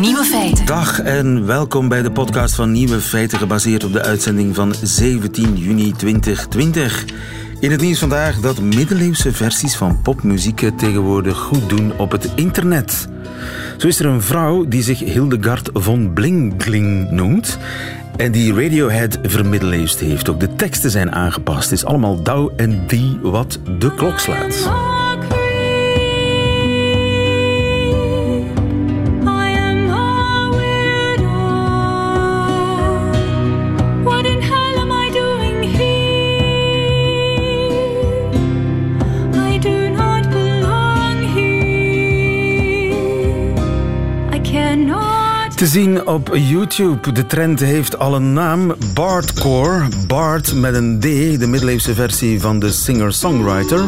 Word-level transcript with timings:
Nieuwe 0.00 0.24
feiten. 0.24 0.66
Dag 0.66 1.00
en 1.00 1.46
welkom 1.46 1.88
bij 1.88 2.02
de 2.02 2.10
podcast 2.10 2.54
van 2.54 2.72
Nieuwe 2.72 3.00
Feiten, 3.00 3.38
gebaseerd 3.38 3.84
op 3.84 3.92
de 3.92 4.02
uitzending 4.02 4.54
van 4.54 4.74
17 4.82 5.56
juni 5.56 5.92
2020. 5.92 7.04
In 7.60 7.70
het 7.70 7.80
nieuws 7.80 7.98
vandaag 7.98 8.40
dat 8.40 8.60
middeleeuwse 8.60 9.32
versies 9.32 9.76
van 9.76 10.02
popmuziek 10.02 10.70
tegenwoordig 10.76 11.38
goed 11.38 11.68
doen 11.68 11.92
op 11.96 12.10
het 12.10 12.28
internet. 12.34 13.08
Zo 13.76 13.86
is 13.86 13.98
er 13.98 14.06
een 14.06 14.22
vrouw 14.22 14.64
die 14.64 14.82
zich 14.82 14.98
Hildegard 14.98 15.70
von 15.72 16.12
Bling 16.12 17.10
noemt 17.10 17.58
en 18.16 18.32
die 18.32 18.54
Radiohead 18.54 19.18
vermiddeleeuwst 19.22 20.00
heeft. 20.00 20.28
Ook 20.28 20.40
de 20.40 20.54
teksten 20.54 20.90
zijn 20.90 21.12
aangepast. 21.12 21.70
Het 21.70 21.78
is 21.78 21.84
allemaal 21.84 22.22
douw 22.22 22.52
en 22.56 22.86
die 22.86 23.18
wat 23.22 23.58
de 23.78 23.94
klok 23.94 24.18
slaat. 24.18 24.70
Te 45.56 45.66
zien 45.66 46.06
op 46.06 46.30
YouTube. 46.32 47.12
De 47.12 47.26
trend 47.26 47.60
heeft 47.60 47.98
al 47.98 48.14
een 48.14 48.32
naam. 48.32 48.74
Bardcore. 48.94 49.88
Bard 50.06 50.54
met 50.54 50.74
een 50.74 50.98
D, 50.98 51.02
de 51.40 51.46
middeleeuwse 51.46 51.94
versie 51.94 52.40
van 52.40 52.58
de 52.58 52.72
singer-songwriter. 52.72 53.80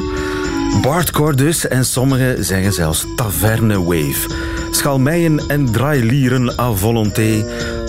Bardcore 0.82 1.34
dus, 1.34 1.68
en 1.68 1.84
sommigen 1.84 2.44
zeggen 2.44 2.72
zelfs 2.72 3.06
taverne 3.16 3.82
wave. 3.82 4.28
Schalmeien 4.70 5.40
en 5.48 5.72
draailieren 5.72 6.58
à 6.58 6.72
volonté. 6.72 7.44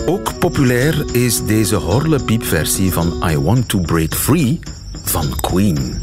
Ook 0.05 0.39
populair 0.39 1.05
is 1.11 1.45
deze 1.45 1.75
horlepiep-versie 1.75 2.91
van 2.91 3.23
I 3.29 3.37
Want 3.37 3.69
to 3.69 3.79
Break 3.79 4.13
Free 4.13 4.59
van 5.03 5.35
Queen. 5.41 6.01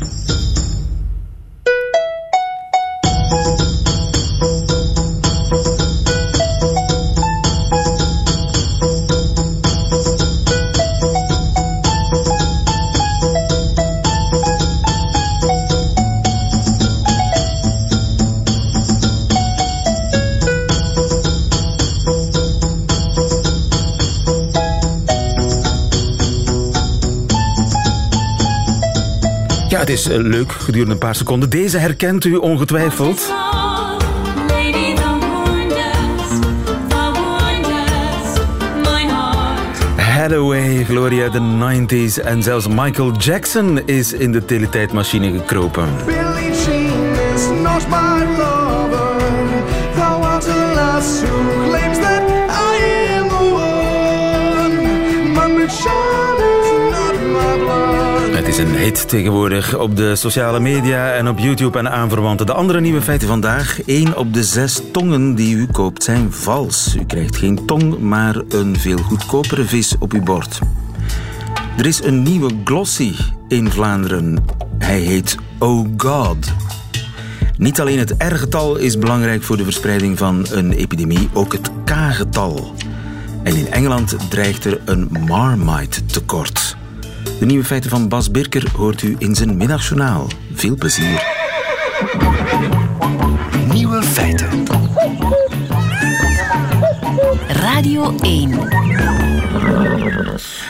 Eh, 30.08 30.16
leuk 30.18 30.52
gedurende 30.52 30.92
een 30.92 30.98
paar 30.98 31.14
seconden. 31.14 31.50
Deze 31.50 31.78
herkent 31.78 32.24
u 32.24 32.34
ongetwijfeld. 32.34 33.32
Hathaway, 39.96 40.84
Gloria 40.84 41.30
the 41.30 41.40
90s 41.40 42.24
en 42.24 42.42
zelfs 42.42 42.68
Michael 42.68 43.12
Jackson 43.16 43.80
is 43.86 44.12
in 44.12 44.32
de 44.32 44.44
teletijdmachine 44.44 45.30
gekropen. 45.38 45.88
Billie 46.06 46.46
is 58.58 58.64
een 58.64 58.76
hit 58.76 59.08
tegenwoordig 59.08 59.78
op 59.78 59.96
de 59.96 60.16
sociale 60.16 60.60
media 60.60 61.12
en 61.12 61.28
op 61.28 61.38
YouTube 61.38 61.78
en 61.78 61.90
aanverwanten. 61.90 62.46
De 62.46 62.52
andere 62.52 62.80
nieuwe 62.80 63.02
feiten 63.02 63.28
vandaag. 63.28 63.78
Eén 63.86 64.16
op 64.16 64.34
de 64.34 64.44
zes 64.44 64.80
tongen 64.92 65.34
die 65.34 65.56
u 65.56 65.66
koopt 65.66 66.02
zijn 66.02 66.32
vals. 66.32 66.94
U 66.94 67.04
krijgt 67.04 67.36
geen 67.36 67.66
tong, 67.66 67.98
maar 67.98 68.42
een 68.48 68.78
veel 68.78 68.98
goedkopere 68.98 69.64
vis 69.64 69.98
op 69.98 70.12
uw 70.12 70.22
bord. 70.22 70.58
Er 71.76 71.86
is 71.86 72.02
een 72.02 72.22
nieuwe 72.22 72.50
glossy 72.64 73.12
in 73.48 73.70
Vlaanderen. 73.70 74.44
Hij 74.78 75.00
heet 75.00 75.36
Oh 75.58 75.88
God. 75.96 76.52
Niet 77.58 77.80
alleen 77.80 77.98
het 77.98 78.14
R-getal 78.18 78.76
is 78.76 78.98
belangrijk 78.98 79.42
voor 79.42 79.56
de 79.56 79.64
verspreiding 79.64 80.18
van 80.18 80.46
een 80.50 80.72
epidemie, 80.72 81.28
ook 81.32 81.52
het 81.52 81.70
K-getal. 81.84 82.74
En 83.42 83.56
in 83.56 83.72
Engeland 83.72 84.16
dreigt 84.30 84.64
er 84.64 84.80
een 84.84 85.08
Marmite 85.26 86.04
tekort. 86.04 86.76
De 87.38 87.46
nieuwe 87.46 87.64
feiten 87.64 87.90
van 87.90 88.08
Bas 88.08 88.30
Birker 88.30 88.70
hoort 88.76 89.02
u 89.02 89.16
in 89.18 89.34
zijn 89.34 89.56
middagjournaal. 89.56 90.26
Veel 90.52 90.74
plezier. 90.74 91.22
Nieuwe 93.72 94.02
feiten. 94.02 94.64
Radio 97.48 98.14
1. 98.20 98.68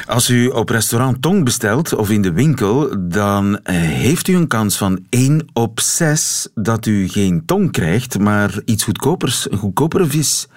Als 0.06 0.30
u 0.30 0.46
op 0.46 0.68
restaurant 0.68 1.22
Tong 1.22 1.44
bestelt 1.44 1.94
of 1.94 2.10
in 2.10 2.22
de 2.22 2.32
winkel, 2.32 2.94
dan 2.98 3.60
eh, 3.62 3.74
heeft 3.76 4.28
u 4.28 4.34
een 4.34 4.46
kans 4.46 4.76
van 4.76 5.06
1 5.10 5.46
op 5.52 5.80
6 5.80 6.48
dat 6.54 6.86
u 6.86 7.08
geen 7.08 7.42
tong 7.44 7.72
krijgt, 7.72 8.18
maar 8.18 8.60
iets 8.64 8.84
goedkopers, 8.84 9.50
een 9.50 9.58
goedkopere 9.58 10.06
vis. 10.06 10.48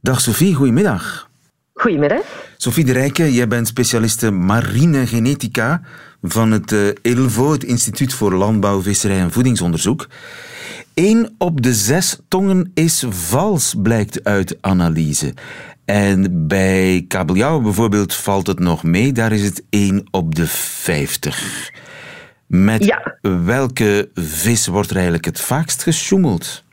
Dag 0.00 0.20
Sophie, 0.20 0.54
goedemiddag. 0.54 1.28
Goedemiddag. 1.72 2.43
Sophie 2.64 2.84
de 2.84 2.92
Rijke, 2.92 3.32
jij 3.32 3.48
bent 3.48 3.66
specialiste 3.66 4.30
marine 4.30 5.06
genetica 5.06 5.80
van 6.22 6.50
het 6.50 6.72
uh, 6.72 6.88
ILVO, 7.02 7.52
het 7.52 7.64
Instituut 7.64 8.14
voor 8.14 8.34
Landbouw, 8.34 8.82
Visserij 8.82 9.18
en 9.18 9.32
Voedingsonderzoek. 9.32 10.08
Eén 10.94 11.34
op 11.38 11.62
de 11.62 11.74
zes 11.74 12.18
tongen 12.28 12.70
is 12.74 13.04
vals, 13.08 13.74
blijkt 13.82 14.24
uit 14.24 14.56
analyse. 14.60 15.34
En 15.84 16.46
bij 16.46 17.04
kabeljauw 17.08 17.60
bijvoorbeeld 17.60 18.14
valt 18.14 18.46
het 18.46 18.58
nog 18.58 18.82
mee, 18.82 19.12
daar 19.12 19.32
is 19.32 19.44
het 19.44 19.64
1 19.70 20.06
op 20.10 20.34
de 20.34 20.46
50. 20.46 21.70
Met 22.46 22.96
welke 23.44 24.10
vis 24.14 24.66
wordt 24.66 24.90
er 24.90 24.94
eigenlijk 24.94 25.24
het 25.24 25.40
vaakst 25.40 25.82
gesjoemeld? 25.82 26.64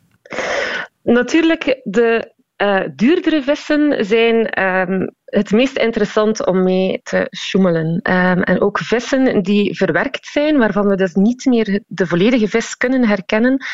Natuurlijk 1.04 1.80
de 1.84 2.32
uh, 2.62 2.80
duurdere 2.96 3.44
vissen 3.44 4.06
zijn 4.06 4.64
um, 4.64 5.16
het 5.26 5.52
meest 5.52 5.78
interessant 5.78 6.46
om 6.46 6.64
mee 6.64 7.00
te 7.04 7.28
sjoemelen. 7.38 7.88
Um, 7.88 8.44
en 8.44 8.62
ook 8.62 8.80
vissen 8.80 9.44
die 9.44 9.76
verwerkt 9.76 10.26
zijn, 10.26 10.58
waarvan 10.58 10.88
we 10.88 10.96
dus 10.96 11.14
niet 11.14 11.46
meer 11.46 11.84
de 11.88 12.08
volledige 12.08 12.48
vis 12.48 12.78
kunnen 12.78 13.08
herkennen, 13.08 13.66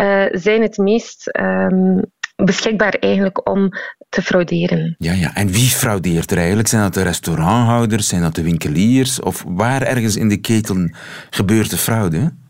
uh, 0.00 0.24
zijn 0.30 0.62
het 0.62 0.76
meest 0.76 1.38
um, 1.40 2.02
beschikbaar 2.36 2.94
eigenlijk 2.94 3.48
om 3.48 3.68
te 4.08 4.22
frauderen. 4.22 4.94
Ja, 4.98 5.12
ja. 5.12 5.34
En 5.34 5.48
wie 5.48 5.68
fraudeert 5.68 6.30
er 6.30 6.38
eigenlijk? 6.38 6.68
Zijn 6.68 6.82
dat 6.82 6.94
de 6.94 7.02
restauranthouders? 7.02 8.08
Zijn 8.08 8.22
dat 8.22 8.34
de 8.34 8.42
winkeliers? 8.42 9.20
Of 9.20 9.44
waar 9.46 9.82
ergens 9.82 10.16
in 10.16 10.28
de 10.28 10.40
keten 10.40 10.96
gebeurt 11.30 11.70
de 11.70 11.76
fraude? 11.76 12.42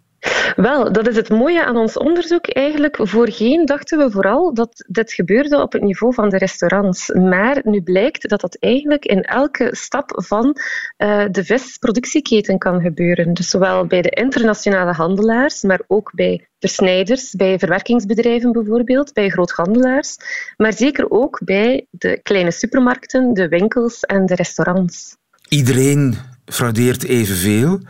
Wel, 0.56 0.92
dat 0.92 1.08
is 1.08 1.16
het 1.16 1.28
mooie 1.28 1.64
aan 1.64 1.76
ons 1.76 1.96
onderzoek. 1.96 2.46
Eigenlijk 2.46 2.96
voorheen 3.00 3.64
dachten 3.64 3.98
we 3.98 4.10
vooral 4.10 4.54
dat 4.54 4.84
dit 4.88 5.12
gebeurde 5.12 5.62
op 5.62 5.72
het 5.72 5.82
niveau 5.82 6.14
van 6.14 6.28
de 6.28 6.38
restaurants. 6.38 7.08
Maar 7.08 7.60
nu 7.64 7.82
blijkt 7.82 8.28
dat 8.28 8.40
dat 8.40 8.56
eigenlijk 8.60 9.04
in 9.04 9.22
elke 9.22 9.68
stap 9.76 10.12
van 10.14 10.56
uh, 10.98 11.24
de 11.30 11.44
visproductieketen 11.44 12.58
kan 12.58 12.80
gebeuren. 12.80 13.34
Dus 13.34 13.48
zowel 13.48 13.86
bij 13.86 14.02
de 14.02 14.10
internationale 14.10 14.92
handelaars, 14.92 15.62
maar 15.62 15.80
ook 15.86 16.12
bij 16.14 16.48
versnijders, 16.58 17.30
bij 17.30 17.58
verwerkingsbedrijven 17.58 18.52
bijvoorbeeld, 18.52 19.12
bij 19.12 19.28
groothandelaars, 19.28 20.16
maar 20.56 20.72
zeker 20.72 21.10
ook 21.10 21.40
bij 21.44 21.86
de 21.90 22.20
kleine 22.22 22.50
supermarkten, 22.50 23.34
de 23.34 23.48
winkels 23.48 24.00
en 24.00 24.26
de 24.26 24.34
restaurants. 24.34 25.16
Iedereen 25.48 26.16
fraudeert 26.44 27.04
evenveel. 27.04 27.80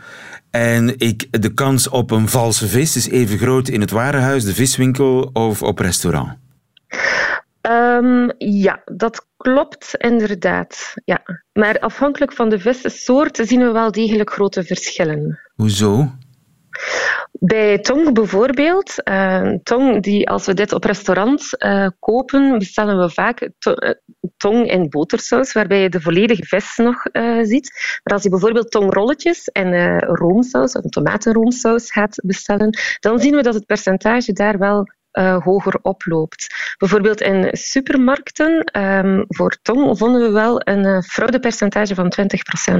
En 0.55 0.93
ik, 0.97 1.41
de 1.41 1.53
kans 1.53 1.89
op 1.89 2.11
een 2.11 2.29
valse 2.29 2.67
vis 2.67 2.95
is 2.95 3.09
even 3.09 3.37
groot 3.37 3.67
in 3.67 3.81
het 3.81 3.91
warenhuis, 3.91 4.43
de 4.43 4.53
viswinkel 4.53 5.29
of 5.33 5.63
op 5.63 5.79
restaurant. 5.79 6.33
Um, 7.61 8.31
ja, 8.37 8.81
dat 8.85 9.27
klopt 9.37 9.95
inderdaad. 9.97 10.93
Ja. 11.05 11.21
Maar 11.53 11.79
afhankelijk 11.79 12.33
van 12.33 12.49
de 12.49 12.59
vissoort 12.59 13.39
zien 13.43 13.59
we 13.59 13.71
wel 13.71 13.91
degelijk 13.91 14.31
grote 14.31 14.63
verschillen. 14.63 15.39
Hoezo? 15.55 16.11
Bij 17.39 17.79
tong 17.79 18.13
bijvoorbeeld, 18.13 18.93
uh, 19.09 19.53
tong 19.63 20.03
die 20.03 20.29
als 20.29 20.45
we 20.45 20.53
dit 20.53 20.73
op 20.73 20.83
restaurant 20.83 21.49
uh, 21.57 21.87
kopen, 21.99 22.57
bestellen 22.57 22.97
we 22.97 23.09
vaak 23.09 23.49
to 23.59 23.73
uh, 23.75 23.89
tong 24.37 24.71
in 24.71 24.89
botersaus, 24.89 25.53
waarbij 25.53 25.81
je 25.81 25.89
de 25.89 26.01
volledige 26.01 26.45
vis 26.45 26.75
nog 26.75 27.03
ziet. 27.41 27.99
Maar 28.03 28.13
als 28.13 28.23
je 28.23 28.29
bijvoorbeeld 28.29 28.71
tongrolletjes 28.71 29.47
en 29.47 29.99
roomsaus, 29.99 30.73
een 30.73 30.89
tomatenroomsaus 30.89 31.91
gaat 31.91 32.21
bestellen, 32.23 32.77
dan 32.99 33.19
zien 33.19 33.35
we 33.35 33.41
dat 33.41 33.53
het 33.53 33.65
percentage 33.65 34.33
daar 34.33 34.57
wel 34.57 34.93
hoger 35.43 35.79
oploopt. 35.81 36.73
Bijvoorbeeld 36.77 37.21
in 37.21 37.47
supermarkten 37.51 38.63
ehm, 38.63 39.23
voor 39.27 39.57
tong 39.61 39.97
vonden 39.97 40.21
we 40.21 40.31
wel 40.31 40.61
een 40.63 41.03
fraudepercentage 41.03 41.95
van 41.95 42.13
20% 42.21 42.73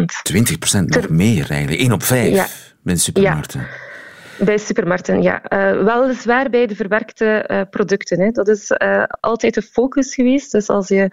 20% 0.82 0.84
nog 0.86 1.10
meer 1.10 1.50
eigenlijk. 1.50 1.82
1 1.82 1.92
op 1.92 2.04
5 2.04 2.34
ja. 2.34 2.48
In 2.86 3.00
supermarkten. 3.00 3.60
Ja. 3.60 4.46
Bij 4.46 4.58
supermarkten, 4.58 5.22
ja. 5.22 5.42
Uh, 5.50 5.84
weliswaar 5.84 6.50
bij 6.50 6.68
de 6.68 6.76
verwerkte 6.76 7.50
uh, 7.52 7.62
producten. 7.70 8.20
Hè. 8.20 8.30
Dat 8.30 8.48
is 8.48 8.72
uh, 8.72 9.04
altijd 9.20 9.54
de 9.54 9.62
focus 9.62 10.14
geweest. 10.14 10.52
Dus 10.52 10.68
als 10.68 10.88
je 10.88 11.10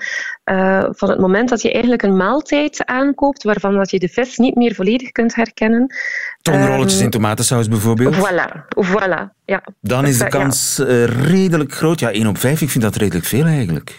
van 0.90 1.10
het 1.10 1.18
moment 1.18 1.48
dat 1.48 1.62
je 1.62 1.72
eigenlijk 1.72 2.02
een 2.02 2.16
maaltijd 2.16 2.84
aankoopt, 2.86 3.42
waarvan 3.42 3.74
dat 3.74 3.90
je 3.90 3.98
de 3.98 4.08
vis 4.08 4.36
niet 4.36 4.54
meer 4.54 4.74
volledig 4.74 5.12
kunt 5.12 5.34
herkennen. 5.34 5.94
Tongrolletjes 6.42 6.98
um, 6.98 7.04
in 7.04 7.10
tomatensaus 7.10 7.68
bijvoorbeeld? 7.68 8.14
Voilà, 8.16 8.62
voilà. 8.86 9.42
Ja. 9.44 9.62
Dan 9.80 10.06
is 10.06 10.18
de 10.18 10.28
kans 10.28 10.78
redelijk 11.26 11.72
groot. 11.72 12.00
Ja, 12.00 12.12
1 12.12 12.26
op 12.26 12.38
5, 12.38 12.60
ik 12.60 12.70
vind 12.70 12.84
dat 12.84 12.96
redelijk 12.96 13.26
veel 13.26 13.44
eigenlijk. 13.44 13.94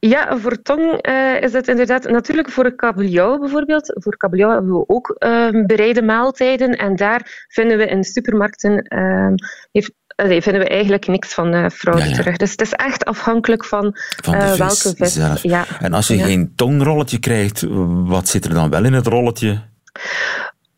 Ja, 0.00 0.38
voor 0.38 0.62
tong 0.62 1.08
uh, 1.08 1.40
is 1.40 1.52
het 1.52 1.68
inderdaad 1.68 2.10
natuurlijk 2.10 2.50
voor 2.50 2.74
kabeljauw 2.74 3.38
bijvoorbeeld. 3.38 3.92
Voor 3.94 4.16
kabeljauw 4.16 4.50
hebben 4.50 4.72
we 4.72 4.84
ook 4.86 5.16
uh, 5.18 5.64
bereide 5.66 6.02
maaltijden 6.02 6.76
en 6.76 6.96
daar 6.96 7.46
vinden 7.48 7.78
we 7.78 7.86
in 7.86 8.04
supermarkten 8.04 8.86
uh, 8.88 9.34
heeft, 9.72 9.92
vinden 10.16 10.58
we 10.58 10.68
eigenlijk 10.68 11.06
niks 11.06 11.34
van 11.34 11.54
uh, 11.54 11.68
fraude 11.68 12.10
terug. 12.10 12.36
Dus 12.36 12.50
het 12.50 12.60
is 12.60 12.72
echt 12.72 13.04
afhankelijk 13.04 13.64
van, 13.64 13.96
van 14.22 14.42
vis 14.42 14.58
welke 14.58 14.96
vis. 14.96 15.12
Zelf. 15.12 15.42
Ja. 15.42 15.64
En 15.80 15.92
als 15.92 16.06
je 16.06 16.18
geen 16.18 16.52
tongrolletje 16.56 17.18
krijgt, 17.18 17.64
wat 18.04 18.28
zit 18.28 18.44
er 18.44 18.54
dan 18.54 18.70
wel 18.70 18.84
in 18.84 18.92
het 18.92 19.06
rolletje? 19.06 19.60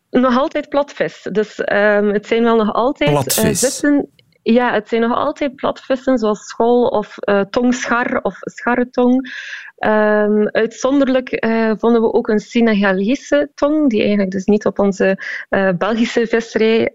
Nog 0.09 0.37
altijd 0.37 0.69
platvis. 0.69 1.27
Dus 1.31 1.63
ehm, 1.63 2.07
het 2.07 2.27
zijn 2.27 2.43
wel 2.43 2.55
nog 2.55 2.73
altijd 2.73 3.33
vissen 3.33 4.09
ja, 4.43 4.73
het 4.73 4.87
zijn 4.87 5.01
nog 5.01 5.13
altijd 5.17 5.55
platvissen 5.55 6.17
zoals 6.17 6.47
school 6.47 6.87
of 6.87 7.15
uh, 7.29 7.41
tongschar 7.41 8.19
of 8.21 8.37
scharretong. 8.39 9.31
Um, 9.79 10.47
uitzonderlijk 10.47 11.45
uh, 11.45 11.71
vonden 11.77 12.01
we 12.01 12.13
ook 12.13 12.27
een 12.27 12.39
Senegalese 12.39 13.51
tong, 13.55 13.89
die 13.89 13.99
eigenlijk 13.99 14.31
dus 14.31 14.45
niet 14.45 14.65
op 14.65 14.79
onze 14.79 15.17
uh, 15.49 15.69
Belgische 15.77 16.27
visserij, 16.27 16.89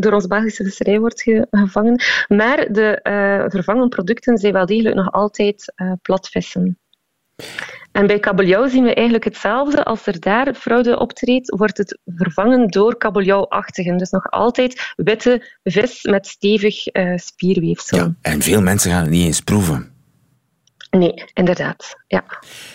door 0.00 0.12
onze 0.12 0.28
Belgische 0.28 0.64
visserij 0.64 0.98
wordt 0.98 1.22
gevangen. 1.50 2.02
Maar 2.28 2.72
de 2.72 3.00
vervangen 3.50 3.88
producten 3.88 4.38
zijn 4.38 4.52
wel 4.52 4.66
degelijk 4.66 4.94
nog 4.94 5.12
altijd 5.12 5.74
platvissen. 6.02 6.78
En 7.92 8.06
bij 8.06 8.18
kabeljauw 8.18 8.68
zien 8.68 8.84
we 8.84 8.94
eigenlijk 8.94 9.24
hetzelfde. 9.24 9.84
Als 9.84 10.06
er 10.06 10.20
daar 10.20 10.54
fraude 10.54 10.98
optreedt, 10.98 11.56
wordt 11.56 11.78
het 11.78 11.98
vervangen 12.04 12.68
door 12.68 12.96
kabeljauwachtigen. 12.96 13.96
Dus 13.96 14.10
nog 14.10 14.30
altijd 14.30 14.92
witte 14.96 15.56
vis 15.62 16.02
met 16.02 16.26
stevig 16.26 16.94
uh, 16.94 17.16
spierweefsel. 17.16 17.98
Ja, 17.98 18.14
en 18.20 18.42
veel 18.42 18.62
mensen 18.62 18.90
gaan 18.90 19.00
het 19.00 19.10
niet 19.10 19.26
eens 19.26 19.40
proeven. 19.40 19.90
Nee, 20.90 21.24
inderdaad. 21.34 21.96
Ja. 22.06 22.24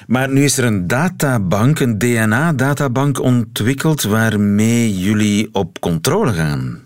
Maar 0.07 0.29
nu 0.29 0.43
is 0.43 0.57
er 0.57 0.63
een 0.63 0.87
databank, 0.87 1.79
een 1.79 1.97
DNA-databank 1.97 3.19
ontwikkeld 3.21 4.03
waarmee 4.03 4.99
jullie 4.99 5.49
op 5.51 5.79
controle 5.79 6.33
gaan. 6.33 6.81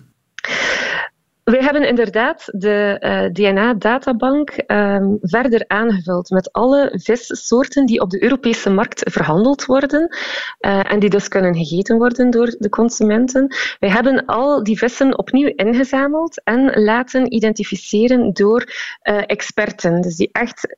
We 1.43 1.63
hebben 1.63 1.87
inderdaad 1.87 2.49
de 2.51 2.97
eh, 2.99 3.31
DNA-databank 3.31 4.63
um, 4.67 5.17
verder 5.21 5.63
aangevuld 5.67 6.29
met 6.29 6.51
alle 6.51 6.89
vissoorten 6.93 7.85
die 7.85 8.01
op 8.01 8.09
de 8.09 8.23
Europese 8.23 8.69
markt 8.69 9.11
verhandeld 9.11 9.65
worden 9.65 10.15
uh, 10.59 10.91
en 10.91 10.99
die 10.99 11.09
dus 11.09 11.27
kunnen 11.27 11.55
gegeten 11.55 11.97
worden 11.97 12.29
door 12.29 12.55
de 12.57 12.69
consumenten. 12.69 13.55
We 13.79 13.91
hebben 13.91 14.25
al 14.25 14.63
die 14.63 14.77
vissen 14.77 15.17
opnieuw 15.17 15.51
ingezameld 15.55 16.41
en 16.43 16.83
laten 16.83 17.33
identificeren 17.33 18.33
door 18.33 18.63
uh, 19.03 19.21
experten, 19.25 20.01
dus 20.01 20.15
die 20.15 20.29
echt 20.31 20.75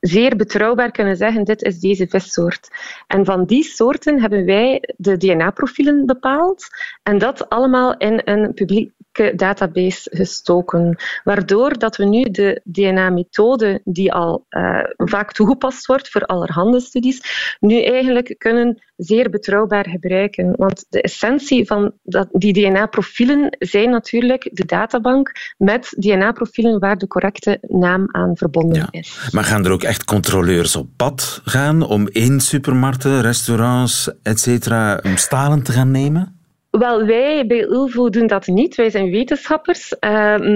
zeer 0.00 0.36
betrouwbaar 0.36 0.90
kunnen 0.90 1.16
zeggen 1.16 1.44
dit 1.44 1.62
is 1.62 1.80
deze 1.80 2.06
vissoort. 2.08 2.68
En 3.06 3.24
van 3.24 3.44
die 3.44 3.64
soorten 3.64 4.20
hebben 4.20 4.44
wij 4.44 4.94
de 4.96 5.16
DNA-profielen 5.16 6.06
bepaald 6.06 6.66
en 7.02 7.18
dat 7.18 7.48
allemaal 7.48 7.96
in 7.96 8.20
een 8.24 8.54
publiek 8.54 8.92
database 9.36 10.10
gestoken. 10.14 10.96
Waardoor 11.24 11.78
dat 11.78 11.96
we 11.96 12.04
nu 12.04 12.22
de 12.22 12.60
DNA-methode, 12.64 13.80
die 13.84 14.12
al 14.12 14.46
uh, 14.50 14.80
vaak 14.96 15.32
toegepast 15.32 15.86
wordt 15.86 16.08
voor 16.08 16.22
allerhande 16.22 16.80
studies, 16.80 17.20
nu 17.60 17.82
eigenlijk 17.82 18.34
kunnen 18.38 18.82
zeer 18.96 19.30
betrouwbaar 19.30 19.88
gebruiken. 19.88 20.54
Want 20.56 20.84
de 20.88 21.02
essentie 21.02 21.66
van 21.66 21.92
dat, 22.02 22.28
die 22.32 22.52
DNA-profielen 22.52 23.56
zijn 23.58 23.90
natuurlijk 23.90 24.50
de 24.52 24.64
databank 24.64 25.32
met 25.56 25.94
DNA-profielen 25.98 26.78
waar 26.78 26.98
de 26.98 27.06
correcte 27.06 27.58
naam 27.60 28.04
aan 28.10 28.36
verbonden 28.36 28.88
is. 28.90 29.28
Maar 29.32 29.44
gaan 29.44 29.64
er 29.64 29.72
ook 29.72 29.82
echt 29.82 30.04
controleurs 30.04 30.76
op 30.76 30.88
pad 30.96 31.40
gaan 31.44 31.82
om 31.82 32.08
in 32.08 32.40
supermarkten, 32.40 33.20
restaurants, 33.20 34.10
etc. 34.22 34.66
stalen 35.14 35.62
te 35.62 35.72
gaan 35.72 35.90
nemen? 35.90 36.37
Wel, 36.70 37.06
wij 37.06 37.46
bij 37.46 37.64
ULVO 37.64 38.08
doen 38.08 38.26
dat 38.26 38.46
niet. 38.46 38.74
Wij 38.74 38.90
zijn 38.90 39.10
wetenschappers. 39.10 39.92
Uh, 40.00 40.10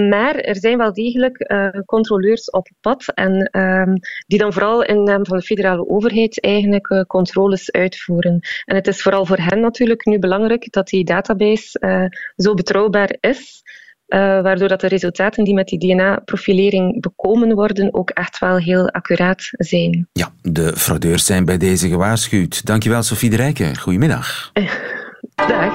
maar 0.09 0.35
er 0.35 0.55
zijn 0.55 0.77
wel 0.77 0.93
degelijk 0.93 1.51
uh, 1.51 1.67
controleurs 1.85 2.49
op 2.49 2.69
pad. 2.81 3.05
En 3.13 3.49
uh, 3.51 3.93
die 4.27 4.39
dan 4.39 4.53
vooral 4.53 4.83
in 4.83 5.03
naam 5.03 5.25
van 5.25 5.37
de 5.37 5.43
federale 5.43 5.87
overheid 5.87 6.41
eigenlijk 6.41 6.89
uh, 6.89 7.01
controles 7.01 7.71
uitvoeren. 7.71 8.39
En 8.65 8.75
het 8.75 8.87
is 8.87 9.01
vooral 9.01 9.25
voor 9.25 9.37
hen 9.37 9.59
natuurlijk 9.59 10.05
nu 10.05 10.19
belangrijk 10.19 10.71
dat 10.71 10.87
die 10.87 11.03
database 11.03 12.09
zo 12.35 12.53
betrouwbaar 12.53 13.15
is. 13.19 13.61
waardoor 14.07 14.67
dat 14.67 14.81
de 14.81 14.87
resultaten 14.87 15.43
die 15.43 15.53
met 15.53 15.67
die 15.67 15.79
DNA-profilering 15.79 17.01
bekomen 17.01 17.55
worden 17.55 17.93
ook 17.93 18.09
echt 18.09 18.39
wel 18.39 18.57
heel 18.57 18.89
accuraat 18.89 19.47
zijn. 19.51 20.07
Ja, 20.11 20.33
de 20.41 20.73
fraudeurs 20.75 21.25
zijn 21.25 21.45
bij 21.45 21.57
deze 21.57 21.87
gewaarschuwd. 21.87 22.65
Dankjewel 22.65 23.03
Sofie 23.03 23.29
de 23.29 23.35
Rijken. 23.35 23.77
Goedemiddag. 23.77 24.51
Dag. 25.35 25.73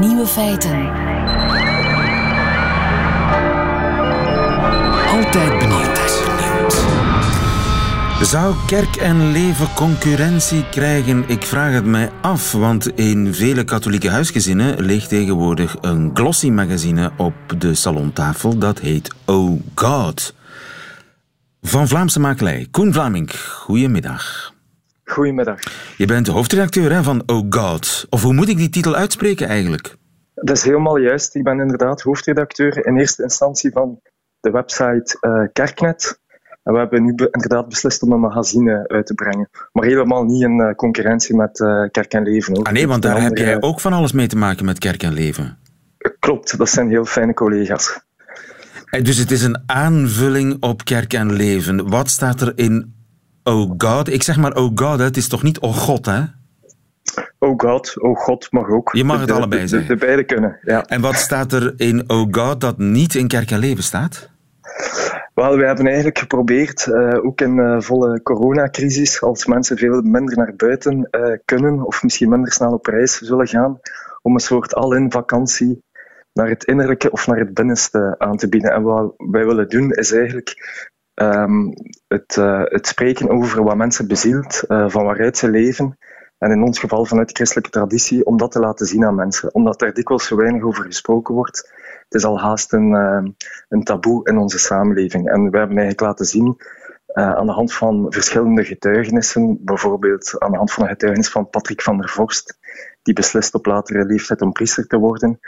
Nieuwe 0.00 0.26
feiten. 0.26 0.90
Altijd 5.06 5.58
benieuwd. 5.58 5.98
Zou 8.22 8.54
kerk 8.66 8.96
en 8.96 9.32
leven 9.32 9.74
concurrentie 9.74 10.68
krijgen? 10.68 11.24
Ik 11.26 11.42
vraag 11.42 11.72
het 11.72 11.84
mij 11.84 12.10
af, 12.20 12.52
want 12.52 12.88
in 12.88 13.34
vele 13.34 13.64
katholieke 13.64 14.10
huisgezinnen 14.10 14.80
ligt 14.80 15.08
tegenwoordig 15.08 15.76
een 15.80 16.10
glossy 16.14 16.50
magazine 16.50 17.10
op 17.16 17.34
de 17.58 17.74
salontafel. 17.74 18.58
Dat 18.58 18.78
heet 18.78 19.14
Oh 19.24 19.60
God. 19.74 20.34
Van 21.62 21.88
Vlaamse 21.88 22.20
makelij, 22.20 22.66
Koen 22.70 22.92
Vlaming, 22.92 23.30
goedemiddag. 23.40 24.52
Goedemiddag. 25.10 25.60
Je 25.96 26.06
bent 26.06 26.26
de 26.26 26.32
hoofdredacteur 26.32 26.92
hè, 26.92 27.02
van 27.02 27.22
Oh 27.26 27.46
God. 27.50 28.06
Of 28.10 28.22
hoe 28.22 28.32
moet 28.32 28.48
ik 28.48 28.56
die 28.56 28.68
titel 28.68 28.94
uitspreken 28.94 29.48
eigenlijk? 29.48 29.96
Dat 30.34 30.56
is 30.56 30.62
helemaal 30.62 30.96
juist. 30.96 31.34
Ik 31.34 31.44
ben 31.44 31.60
inderdaad 31.60 32.02
hoofdredacteur 32.02 32.86
in 32.86 32.98
eerste 32.98 33.22
instantie 33.22 33.70
van 33.70 34.00
de 34.40 34.50
website 34.50 35.16
uh, 35.20 35.42
Kerknet. 35.52 36.20
En 36.62 36.72
we 36.72 36.78
hebben 36.78 37.02
nu 37.02 37.10
inderdaad 37.30 37.68
beslist 37.68 38.02
om 38.02 38.12
een 38.12 38.20
magazine 38.20 38.88
uit 38.88 39.06
te 39.06 39.14
brengen. 39.14 39.48
Maar 39.72 39.84
helemaal 39.84 40.24
niet 40.24 40.42
in 40.42 40.60
uh, 40.60 40.74
concurrentie 40.74 41.36
met 41.36 41.60
uh, 41.60 41.84
Kerk 41.90 42.12
en 42.12 42.22
Leven. 42.22 42.58
Ook. 42.58 42.66
Ah 42.66 42.72
nee, 42.72 42.88
want 42.88 43.02
daar 43.02 43.22
heb 43.22 43.36
jij 43.36 43.62
ook 43.62 43.80
van 43.80 43.92
alles 43.92 44.12
mee 44.12 44.26
te 44.26 44.36
maken 44.36 44.64
met 44.64 44.78
Kerk 44.78 45.02
en 45.02 45.12
Leven. 45.12 45.58
Klopt, 46.18 46.58
dat 46.58 46.68
zijn 46.68 46.88
heel 46.88 47.04
fijne 47.04 47.34
collega's. 47.34 48.00
Dus 49.02 49.16
het 49.16 49.30
is 49.30 49.42
een 49.42 49.62
aanvulling 49.66 50.56
op 50.60 50.84
Kerk 50.84 51.12
en 51.12 51.32
Leven. 51.32 51.88
Wat 51.88 52.08
staat 52.08 52.40
er 52.40 52.52
in 52.54 52.99
Oh 53.50 53.74
God. 53.76 54.12
Ik 54.12 54.22
zeg 54.22 54.36
maar 54.36 54.56
Oh 54.56 54.70
God, 54.74 54.98
hè. 54.98 55.04
het 55.04 55.16
is 55.16 55.28
toch 55.28 55.42
niet 55.42 55.58
Oh 55.58 55.72
God, 55.72 56.06
hè? 56.06 56.20
Oh 57.38 57.54
God, 57.56 58.00
oh 58.00 58.16
God 58.16 58.46
mag 58.50 58.68
ook. 58.68 58.92
Je 58.92 59.04
mag 59.04 59.20
het 59.20 59.30
allebei 59.30 59.68
zeggen. 59.68 59.88
De, 59.88 59.94
de, 59.94 60.04
beide 60.04 60.24
kunnen, 60.24 60.58
ja. 60.62 60.84
En 60.84 61.00
wat 61.00 61.14
staat 61.14 61.52
er 61.52 61.72
in 61.76 62.10
Oh 62.10 62.28
God 62.30 62.60
dat 62.60 62.78
niet 62.78 63.14
in 63.14 63.28
Kerk 63.28 63.50
en 63.50 63.58
Leven 63.58 63.82
staat? 63.82 64.30
Wel, 65.34 65.56
we 65.56 65.64
hebben 65.64 65.86
eigenlijk 65.86 66.18
geprobeerd, 66.18 66.86
uh, 66.86 67.24
ook 67.24 67.40
in 67.40 67.56
uh, 67.56 67.80
volle 67.80 68.22
coronacrisis, 68.22 69.22
als 69.22 69.46
mensen 69.46 69.76
veel 69.76 70.00
minder 70.00 70.36
naar 70.36 70.54
buiten 70.56 71.08
uh, 71.10 71.36
kunnen, 71.44 71.86
of 71.86 72.02
misschien 72.02 72.28
minder 72.28 72.52
snel 72.52 72.72
op 72.72 72.86
reis 72.86 73.18
zullen 73.18 73.46
gaan, 73.46 73.80
om 74.22 74.34
een 74.34 74.40
soort 74.40 74.74
al-in 74.74 75.10
vakantie 75.10 75.82
naar 76.32 76.48
het 76.48 76.64
innerlijke 76.64 77.10
of 77.10 77.26
naar 77.26 77.38
het 77.38 77.54
binnenste 77.54 78.14
aan 78.18 78.36
te 78.36 78.48
bieden. 78.48 78.72
En 78.72 78.82
wat 78.82 79.14
wij 79.16 79.46
willen 79.46 79.68
doen, 79.68 79.90
is 79.90 80.12
eigenlijk 80.12 80.54
um, 81.20 81.72
het, 82.08 82.36
uh, 82.36 82.62
het, 82.64 82.86
spreken 82.86 83.30
over 83.30 83.62
wat 83.62 83.76
mensen 83.76 84.08
bezielt, 84.08 84.64
uh, 84.68 84.88
van 84.88 85.04
waaruit 85.04 85.36
ze 85.36 85.50
leven. 85.50 85.98
En 86.38 86.50
in 86.50 86.62
ons 86.62 86.78
geval 86.78 87.04
vanuit 87.04 87.28
de 87.28 87.34
christelijke 87.34 87.70
traditie, 87.70 88.26
om 88.26 88.36
dat 88.36 88.52
te 88.52 88.60
laten 88.60 88.86
zien 88.86 89.04
aan 89.04 89.14
mensen. 89.14 89.54
Omdat 89.54 89.82
er 89.82 89.94
dikwijls 89.94 90.26
zo 90.26 90.36
weinig 90.36 90.62
over 90.62 90.84
gesproken 90.84 91.34
wordt. 91.34 91.72
Het 92.04 92.14
is 92.14 92.24
al 92.24 92.40
haast 92.40 92.72
een, 92.72 92.90
uh, 92.90 93.30
een 93.68 93.84
taboe 93.84 94.28
in 94.28 94.38
onze 94.38 94.58
samenleving. 94.58 95.28
En 95.28 95.50
we 95.50 95.58
hebben 95.58 95.76
eigenlijk 95.76 96.00
laten 96.00 96.26
zien 96.26 96.56
aan 97.12 97.46
de 97.46 97.52
hand 97.52 97.72
van 97.72 98.06
verschillende 98.08 98.64
getuigenissen, 98.64 99.58
bijvoorbeeld 99.64 100.34
aan 100.38 100.50
de 100.50 100.56
hand 100.56 100.72
van 100.72 100.82
een 100.82 100.88
getuigenis 100.88 101.30
van 101.30 101.50
Patrick 101.50 101.82
van 101.82 101.98
der 101.98 102.08
Vorst, 102.08 102.58
die 103.02 103.14
beslist 103.14 103.54
op 103.54 103.66
latere 103.66 104.04
leeftijd 104.04 104.42
om 104.42 104.52
priester 104.52 104.86
te 104.86 104.98
worden, 104.98 105.40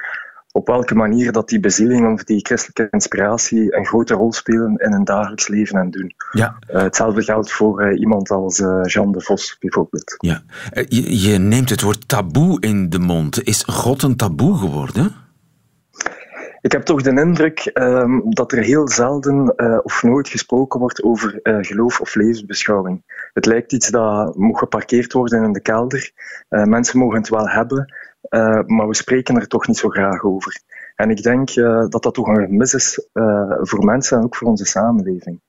op 0.52 0.66
welke 0.66 0.94
manier 0.94 1.32
dat 1.32 1.48
die 1.48 1.60
bezieling 1.60 2.12
of 2.12 2.24
die 2.24 2.46
christelijke 2.46 2.88
inspiratie 2.90 3.76
een 3.76 3.86
grote 3.86 4.14
rol 4.14 4.32
spelen 4.32 4.76
in 4.76 4.92
een 4.92 5.04
dagelijks 5.04 5.48
leven 5.48 5.78
en 5.78 5.90
doen. 5.90 6.14
Ja. 6.32 6.56
hetzelfde 6.66 7.22
geldt 7.22 7.52
voor 7.52 7.96
iemand 7.96 8.30
als 8.30 8.58
Jean 8.82 9.12
de 9.12 9.20
Vos 9.20 9.56
bijvoorbeeld. 9.58 10.14
Ja. 10.18 10.42
Je, 10.88 11.20
je 11.20 11.38
neemt 11.38 11.70
het 11.70 11.80
woord 11.80 12.08
taboe 12.08 12.60
in 12.60 12.90
de 12.90 12.98
mond. 12.98 13.42
Is 13.42 13.64
God 13.66 14.02
een 14.02 14.16
taboe 14.16 14.58
geworden? 14.58 15.14
Ik 16.60 16.72
heb 16.72 16.82
toch 16.82 17.02
de 17.02 17.20
indruk 17.20 17.58
ehm, 17.58 18.20
dat 18.24 18.52
er 18.52 18.62
heel 18.62 18.88
zelden 18.88 19.58
of 19.84 20.02
nooit 20.02 20.28
gesproken 20.28 20.80
wordt 20.80 21.02
over 21.02 21.40
geloof 21.42 22.00
of 22.00 22.14
levensbeschouwing. 22.14 23.02
Het 23.32 23.46
lijkt 23.46 23.72
iets 23.72 23.88
dat 23.88 24.36
moet 24.36 24.58
geparkeerd 24.58 25.12
worden 25.12 25.44
in 25.44 25.52
de 25.52 25.60
kelder. 25.60 26.10
Mensen 26.48 26.98
mogen 26.98 27.18
het 27.18 27.28
wel 27.28 27.48
hebben, 27.48 27.94
maar 28.66 28.88
we 28.88 28.94
spreken 28.94 29.36
er 29.36 29.48
toch 29.48 29.66
niet 29.66 29.78
zo 29.78 29.88
graag 29.88 30.22
over. 30.22 30.60
En 30.96 31.10
ik 31.10 31.22
denk 31.22 31.54
dat 31.54 32.02
dat 32.02 32.14
toch 32.14 32.26
een 32.26 32.44
gemis 32.44 32.74
is 32.74 33.08
voor 33.60 33.84
mensen 33.84 34.18
en 34.18 34.24
ook 34.24 34.36
voor 34.36 34.48
onze 34.48 34.64
samenleving. 34.64 35.40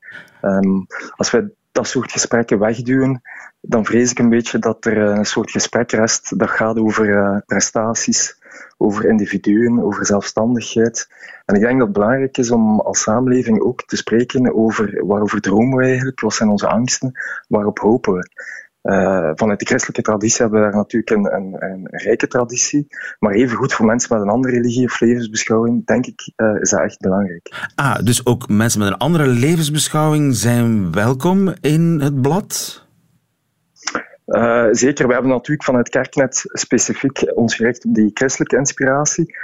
Um, 0.41 0.85
als 1.15 1.31
wij 1.31 1.51
dat 1.71 1.87
soort 1.87 2.11
gesprekken 2.11 2.59
wegduwen, 2.59 3.21
dan 3.61 3.85
vrees 3.85 4.11
ik 4.11 4.19
een 4.19 4.29
beetje 4.29 4.59
dat 4.59 4.85
er 4.85 4.97
een 4.97 5.25
soort 5.25 5.51
gesprek 5.51 5.91
rest 5.91 6.39
dat 6.39 6.49
gaat 6.49 6.79
over 6.79 7.41
prestaties, 7.45 8.41
over 8.77 9.05
individuen, 9.05 9.83
over 9.83 10.05
zelfstandigheid. 10.05 11.07
En 11.45 11.55
ik 11.55 11.61
denk 11.61 11.77
dat 11.77 11.87
het 11.87 11.97
belangrijk 11.97 12.37
is 12.37 12.51
om 12.51 12.79
als 12.79 13.01
samenleving 13.01 13.61
ook 13.61 13.83
te 13.85 13.95
spreken 13.95 14.55
over 14.55 15.05
waarover 15.05 15.41
dromen 15.41 15.77
we 15.77 15.83
eigenlijk, 15.83 16.19
wat 16.19 16.33
zijn 16.33 16.49
onze 16.49 16.67
angsten, 16.67 17.11
waarop 17.47 17.79
hopen 17.79 18.13
we. 18.13 18.29
Uh, 18.83 19.31
vanuit 19.35 19.59
de 19.59 19.65
christelijke 19.65 20.01
traditie 20.01 20.41
hebben 20.41 20.59
we 20.59 20.65
daar 20.65 20.75
natuurlijk 20.75 21.09
een, 21.09 21.35
een, 21.35 21.55
een, 21.59 21.87
rijke 21.91 22.27
traditie. 22.27 22.87
Maar 23.19 23.33
even 23.33 23.57
goed 23.57 23.73
voor 23.73 23.85
mensen 23.85 24.13
met 24.13 24.23
een 24.23 24.33
andere 24.33 24.53
religie 24.53 24.85
of 24.85 24.99
levensbeschouwing, 24.99 25.85
denk 25.85 26.05
ik, 26.05 26.31
uh, 26.35 26.61
is 26.61 26.69
dat 26.69 26.79
echt 26.79 26.99
belangrijk. 26.99 27.69
Ah, 27.75 27.99
dus 28.03 28.25
ook 28.25 28.47
mensen 28.47 28.79
met 28.79 28.87
een 28.87 28.97
andere 28.97 29.27
levensbeschouwing 29.27 30.35
zijn 30.35 30.91
welkom 30.91 31.53
in 31.61 31.99
het 32.01 32.21
blad? 32.21 32.81
Uh, 34.27 34.67
zeker, 34.71 35.07
we 35.07 35.13
hebben 35.13 35.31
natuurlijk 35.31 35.63
vanuit 35.63 35.89
Kerknet 35.89 36.41
specifiek 36.45 37.31
ons 37.35 37.55
gericht 37.55 37.85
op 37.85 37.95
die 37.95 38.11
christelijke 38.13 38.57
inspiratie. 38.57 39.35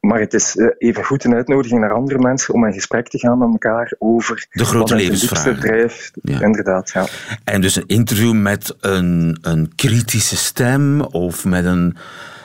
Maar 0.00 0.20
het 0.20 0.34
is 0.34 0.56
uh, 0.56 0.68
even 0.78 1.04
goed 1.04 1.24
een 1.24 1.34
uitnodiging 1.34 1.80
naar 1.80 1.92
andere 1.92 2.18
mensen 2.18 2.54
om 2.54 2.66
in 2.66 2.72
gesprek 2.72 3.08
te 3.08 3.18
gaan 3.18 3.38
met 3.38 3.48
elkaar 3.48 3.92
over 3.98 4.46
de 4.50 4.64
grote 4.64 4.94
levensvragen. 4.94 5.60
drijft. 5.60 6.10
Ja. 6.22 6.40
Inderdaad, 6.40 6.90
ja. 6.90 7.06
En 7.44 7.60
dus 7.60 7.76
een 7.76 7.86
interview 7.86 8.32
met 8.32 8.76
een, 8.80 9.38
een 9.42 9.72
kritische 9.74 10.36
stem 10.36 11.00
of 11.00 11.44
met 11.44 11.64
een, 11.64 11.96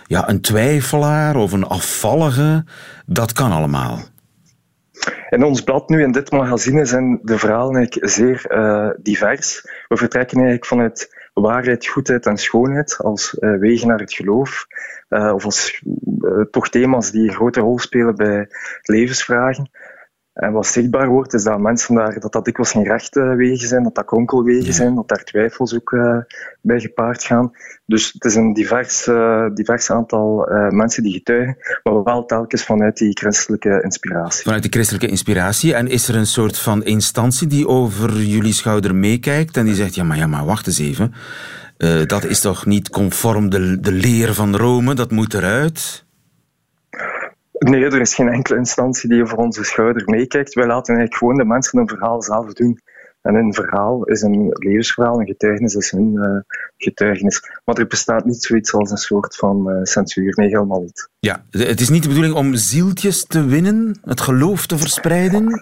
ja, 0.07 0.29
een 0.29 0.41
twijfelaar 0.41 1.35
of 1.35 1.51
een 1.51 1.65
afvallige, 1.65 2.65
dat 3.05 3.33
kan 3.33 3.51
allemaal. 3.51 3.99
In 5.29 5.43
ons 5.43 5.61
blad 5.61 5.89
nu, 5.89 6.03
in 6.03 6.11
dit 6.11 6.31
magazine, 6.31 6.85
zijn 6.85 7.19
de 7.23 7.37
verhalen 7.37 7.75
eigenlijk 7.75 8.11
zeer 8.11 8.45
uh, 8.49 8.89
divers. 8.97 9.61
We 9.87 9.97
vertrekken 9.97 10.37
eigenlijk 10.37 10.65
vanuit 10.65 11.22
waarheid, 11.33 11.87
goedheid 11.87 12.25
en 12.25 12.37
schoonheid 12.37 12.97
als 12.97 13.37
uh, 13.39 13.59
wegen 13.59 13.87
naar 13.87 13.99
het 13.99 14.13
geloof. 14.13 14.67
Uh, 15.09 15.33
of 15.33 15.45
als 15.45 15.83
uh, 16.21 16.41
toch 16.51 16.69
thema's 16.69 17.11
die 17.11 17.27
een 17.27 17.35
grote 17.35 17.59
rol 17.59 17.79
spelen 17.79 18.15
bij 18.15 18.47
levensvragen. 18.81 19.69
En 20.33 20.51
wat 20.51 20.67
zichtbaar 20.67 21.07
wordt, 21.07 21.33
is 21.33 21.43
dat 21.43 21.59
mensen 21.59 21.95
daar, 21.95 22.19
dat 22.19 22.31
dat 22.31 22.45
dikwijls 22.45 22.71
geen 22.71 22.83
rechte 22.83 23.21
wegen 23.21 23.67
zijn, 23.67 23.83
dat 23.83 23.95
dat 23.95 24.05
kronkelwegen 24.05 24.73
zijn, 24.73 24.95
dat 24.95 25.07
daar 25.07 25.23
twijfels 25.23 25.75
ook 25.75 25.91
uh, 25.91 26.17
bij 26.61 26.79
gepaard 26.79 27.23
gaan. 27.23 27.51
Dus 27.85 28.11
het 28.13 28.25
is 28.25 28.35
een 28.35 28.53
divers, 28.53 29.07
uh, 29.07 29.45
divers 29.53 29.91
aantal 29.91 30.51
uh, 30.51 30.69
mensen 30.69 31.03
die 31.03 31.13
getuigen, 31.13 31.57
maar 31.83 32.03
wel 32.03 32.25
telkens 32.25 32.63
vanuit 32.63 32.97
die 32.97 33.17
christelijke 33.17 33.81
inspiratie. 33.83 34.43
Vanuit 34.43 34.61
die 34.61 34.71
christelijke 34.71 35.07
inspiratie. 35.07 35.73
En 35.73 35.87
is 35.87 36.07
er 36.07 36.15
een 36.15 36.27
soort 36.27 36.59
van 36.59 36.83
instantie 36.83 37.47
die 37.47 37.67
over 37.67 38.21
jullie 38.21 38.53
schouder 38.53 38.95
meekijkt 38.95 39.57
en 39.57 39.65
die 39.65 39.75
zegt, 39.75 39.95
ja 39.95 40.03
maar, 40.03 40.17
ja, 40.17 40.27
maar 40.27 40.45
wacht 40.45 40.67
eens 40.67 40.79
even, 40.79 41.13
dat 42.07 42.23
is 42.23 42.39
toch 42.39 42.65
niet 42.65 42.89
conform 42.89 43.49
de, 43.49 43.79
de 43.79 43.91
leer 43.91 44.33
van 44.33 44.55
Rome, 44.55 44.93
dat 44.93 45.11
moet 45.11 45.33
eruit? 45.33 46.05
Nee, 47.69 47.85
er 47.85 48.01
is 48.01 48.15
geen 48.15 48.27
enkele 48.27 48.57
instantie 48.57 49.09
die 49.09 49.21
over 49.21 49.37
onze 49.37 49.63
schouder 49.63 50.03
meekijkt. 50.05 50.53
Wij 50.53 50.65
laten 50.65 50.95
eigenlijk 50.95 51.17
gewoon 51.17 51.37
de 51.37 51.45
mensen 51.45 51.79
een 51.79 51.87
verhaal 51.87 52.21
zelf 52.21 52.53
doen. 52.53 52.79
En 53.21 53.35
een 53.35 53.53
verhaal 53.53 54.03
is 54.03 54.21
een 54.21 54.49
levensverhaal, 54.51 55.19
een 55.19 55.25
getuigenis 55.25 55.75
is 55.75 55.91
hun 55.91 56.13
uh, 56.13 56.55
getuigenis. 56.77 57.61
Maar 57.65 57.75
er 57.75 57.87
bestaat 57.87 58.25
niet 58.25 58.43
zoiets 58.43 58.73
als 58.73 58.91
een 58.91 58.97
soort 58.97 59.35
van 59.35 59.69
uh, 59.69 59.83
censuur. 59.83 60.33
Nee, 60.35 60.47
helemaal 60.47 60.81
niet. 60.81 61.09
Ja, 61.19 61.45
het 61.49 61.79
is 61.79 61.89
niet 61.89 62.01
de 62.01 62.07
bedoeling 62.07 62.35
om 62.35 62.55
zieltjes 62.55 63.25
te 63.25 63.45
winnen, 63.45 63.99
het 64.05 64.21
geloof 64.21 64.65
te 64.65 64.77
verspreiden? 64.77 65.61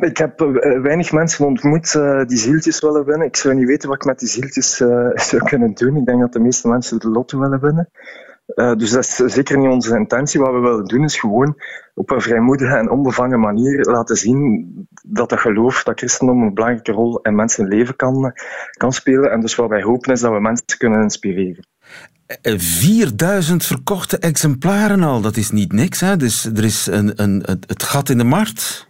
Ik 0.00 0.16
heb 0.16 0.40
uh, 0.40 0.80
weinig 0.80 1.12
mensen 1.12 1.46
ontmoet 1.46 1.92
die 2.26 2.38
zieltjes 2.38 2.80
willen 2.80 3.04
winnen. 3.04 3.26
Ik 3.26 3.36
zou 3.36 3.54
niet 3.54 3.66
weten 3.66 3.88
wat 3.88 3.98
ik 3.98 4.04
met 4.04 4.18
die 4.18 4.28
zieltjes 4.28 4.76
zou 5.30 5.44
kunnen 5.44 5.74
doen. 5.74 5.96
Ik 5.96 6.06
denk 6.06 6.20
dat 6.20 6.32
de 6.32 6.40
meeste 6.40 6.68
mensen 6.68 6.98
de 6.98 7.08
lotto 7.08 7.38
willen 7.38 7.60
winnen. 7.60 7.88
Uh, 8.54 8.74
dus 8.74 8.90
dat 8.90 9.04
is 9.04 9.16
zeker 9.16 9.58
niet 9.58 9.68
onze 9.68 9.96
intentie. 9.96 10.40
Wat 10.40 10.52
we 10.52 10.58
willen 10.58 10.84
doen 10.84 11.04
is 11.04 11.18
gewoon 11.18 11.56
op 11.94 12.10
een 12.10 12.20
vrijmoedige 12.20 12.76
en 12.76 12.90
onbevangen 12.90 13.40
manier 13.40 13.84
laten 13.84 14.16
zien 14.16 14.66
dat 15.02 15.28
dat 15.28 15.40
geloof, 15.40 15.82
dat 15.82 15.98
christendom 15.98 16.42
een 16.42 16.54
belangrijke 16.54 16.92
rol 16.92 17.20
in 17.20 17.34
mensen 17.34 17.68
leven 17.68 17.96
kan, 17.96 18.32
kan 18.76 18.92
spelen. 18.92 19.30
En 19.30 19.40
dus 19.40 19.54
wat 19.54 19.68
wij 19.68 19.82
hopen 19.82 20.12
is 20.12 20.20
dat 20.20 20.32
we 20.32 20.40
mensen 20.40 20.78
kunnen 20.78 21.02
inspireren. 21.02 21.66
4000 22.56 23.60
eh, 23.62 23.68
verkochte 23.68 24.18
exemplaren 24.18 25.02
al, 25.02 25.20
dat 25.20 25.36
is 25.36 25.50
niet 25.50 25.72
niks. 25.72 26.00
Hè? 26.00 26.16
Dus 26.16 26.44
er 26.44 26.64
is 26.64 26.86
een, 26.86 27.12
een, 27.22 27.42
het 27.66 27.82
gat 27.82 28.08
in 28.08 28.18
de 28.18 28.24
markt. 28.24 28.86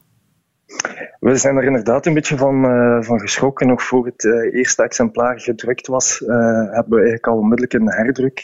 We 1.21 1.37
zijn 1.37 1.57
er 1.57 1.65
inderdaad 1.65 2.07
een 2.07 2.15
beetje 2.15 2.37
van, 2.37 2.65
uh, 2.65 3.03
van 3.03 3.21
geschrokken. 3.21 3.67
Nog 3.67 3.83
voor 3.83 4.07
het 4.07 4.25
uh, 4.25 4.55
eerste 4.55 4.83
exemplaar 4.83 5.41
gedrukt 5.41 5.87
was, 5.87 6.21
uh, 6.21 6.29
hebben 6.71 6.89
we 6.89 6.97
eigenlijk 6.97 7.27
al 7.27 7.37
onmiddellijk 7.37 7.73
een 7.73 7.93
herdruk 7.93 8.41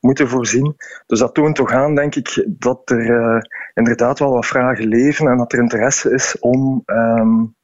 moeten 0.00 0.28
voorzien. 0.28 0.76
Dus 1.06 1.18
dat 1.18 1.34
toont 1.34 1.56
toch 1.56 1.72
aan, 1.72 1.94
denk 1.94 2.14
ik, 2.14 2.46
dat 2.46 2.90
er 2.90 3.10
uh, 3.10 3.40
inderdaad 3.74 4.18
wel 4.18 4.32
wat 4.32 4.46
vragen 4.46 4.86
leven 4.86 5.26
en 5.26 5.36
dat 5.36 5.52
er 5.52 5.58
interesse 5.58 6.10
is 6.10 6.36
om, 6.40 6.82
um, 6.86 7.54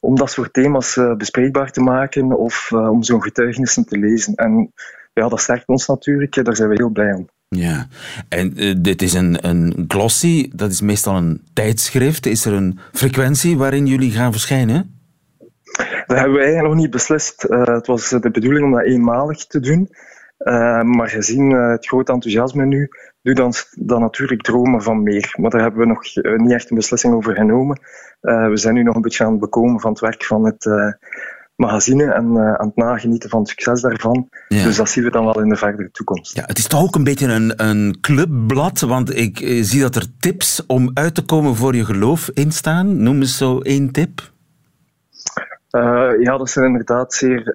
om 0.00 0.16
dat 0.16 0.30
soort 0.30 0.52
thema's 0.52 0.96
uh, 0.96 1.14
bespreekbaar 1.14 1.70
te 1.70 1.80
maken 1.80 2.38
of 2.38 2.70
uh, 2.74 2.90
om 2.90 3.02
zo'n 3.02 3.22
getuigenissen 3.22 3.84
te 3.84 3.98
lezen. 3.98 4.34
En 4.34 4.72
ja, 5.12 5.28
dat 5.28 5.40
sterkt 5.40 5.68
ons 5.68 5.86
natuurlijk, 5.86 6.44
daar 6.44 6.56
zijn 6.56 6.68
we 6.68 6.74
heel 6.74 6.90
blij 6.90 7.12
om. 7.12 7.28
Ja, 7.48 7.86
en 8.28 8.54
dit 8.82 9.02
is 9.02 9.12
een, 9.12 9.48
een 9.48 9.84
glossy, 9.88 10.50
dat 10.54 10.70
is 10.70 10.80
meestal 10.80 11.16
een 11.16 11.42
tijdschrift. 11.52 12.26
Is 12.26 12.44
er 12.44 12.52
een 12.52 12.78
frequentie 12.92 13.56
waarin 13.56 13.86
jullie 13.86 14.10
gaan 14.10 14.32
verschijnen? 14.32 15.00
Dat 16.06 16.16
hebben 16.18 16.32
we 16.32 16.42
eigenlijk 16.42 16.74
nog 16.74 16.82
niet 16.82 16.90
beslist. 16.90 17.42
het 17.48 17.86
was 17.86 18.08
de 18.08 18.30
bedoeling 18.30 18.64
om 18.64 18.72
dat 18.72 18.84
eenmalig 18.84 19.46
te 19.46 19.60
doen. 19.60 19.88
Uh, 20.44 20.82
maar 20.82 21.08
gezien 21.08 21.50
uh, 21.50 21.70
het 21.70 21.86
grote 21.86 22.12
enthousiasme 22.12 22.64
nu, 22.64 22.88
doe 23.22 23.34
dan, 23.34 23.52
dan 23.70 24.00
natuurlijk 24.00 24.42
dromen 24.42 24.82
van 24.82 25.02
meer. 25.02 25.34
Maar 25.36 25.50
daar 25.50 25.60
hebben 25.60 25.80
we 25.80 25.86
nog 25.86 26.16
uh, 26.16 26.38
niet 26.38 26.52
echt 26.52 26.70
een 26.70 26.76
beslissing 26.76 27.14
over 27.14 27.34
genomen. 27.34 27.80
we 28.20 28.56
zijn 28.56 28.74
nu 28.74 28.82
nog 28.82 28.94
een 28.94 29.00
beetje 29.00 29.24
aan 29.24 29.30
het 29.30 29.40
bekomen 29.40 29.80
van 29.80 29.90
het 29.90 30.00
werk 30.00 30.24
van 30.24 30.44
het 30.44 30.66
magazine 31.56 32.12
en 32.12 32.38
aan 32.38 32.66
het 32.66 32.76
nagenieten 32.76 33.30
van 33.30 33.38
het 33.38 33.48
succes 33.48 33.80
daarvan. 33.80 34.28
Ja. 34.48 34.64
Dus 34.64 34.76
dat 34.76 34.88
zien 34.88 35.04
we 35.04 35.10
dan 35.10 35.24
wel 35.24 35.40
in 35.40 35.48
de 35.48 35.56
verdere 35.56 35.90
toekomst. 35.90 36.36
Ja, 36.36 36.44
het 36.46 36.58
is 36.58 36.66
toch 36.66 36.82
ook 36.82 36.94
een 36.94 37.04
beetje 37.04 37.26
een, 37.26 37.52
een 37.56 37.98
clubblad, 38.00 38.80
want 38.80 39.16
ik 39.16 39.38
zie 39.60 39.80
dat 39.80 39.96
er 39.96 40.06
tips 40.18 40.66
om 40.66 40.90
uit 40.94 41.14
te 41.14 41.24
komen 41.24 41.56
voor 41.56 41.74
je 41.74 41.84
geloof 41.84 42.30
in 42.34 42.52
staan. 42.52 43.02
Noem 43.02 43.20
eens 43.20 43.36
zo 43.36 43.58
één 43.58 43.90
tip. 43.90 44.32
ja, 46.20 46.36
dat 46.36 46.50
zijn 46.50 46.66
inderdaad 46.66 47.14
zeer 47.14 47.52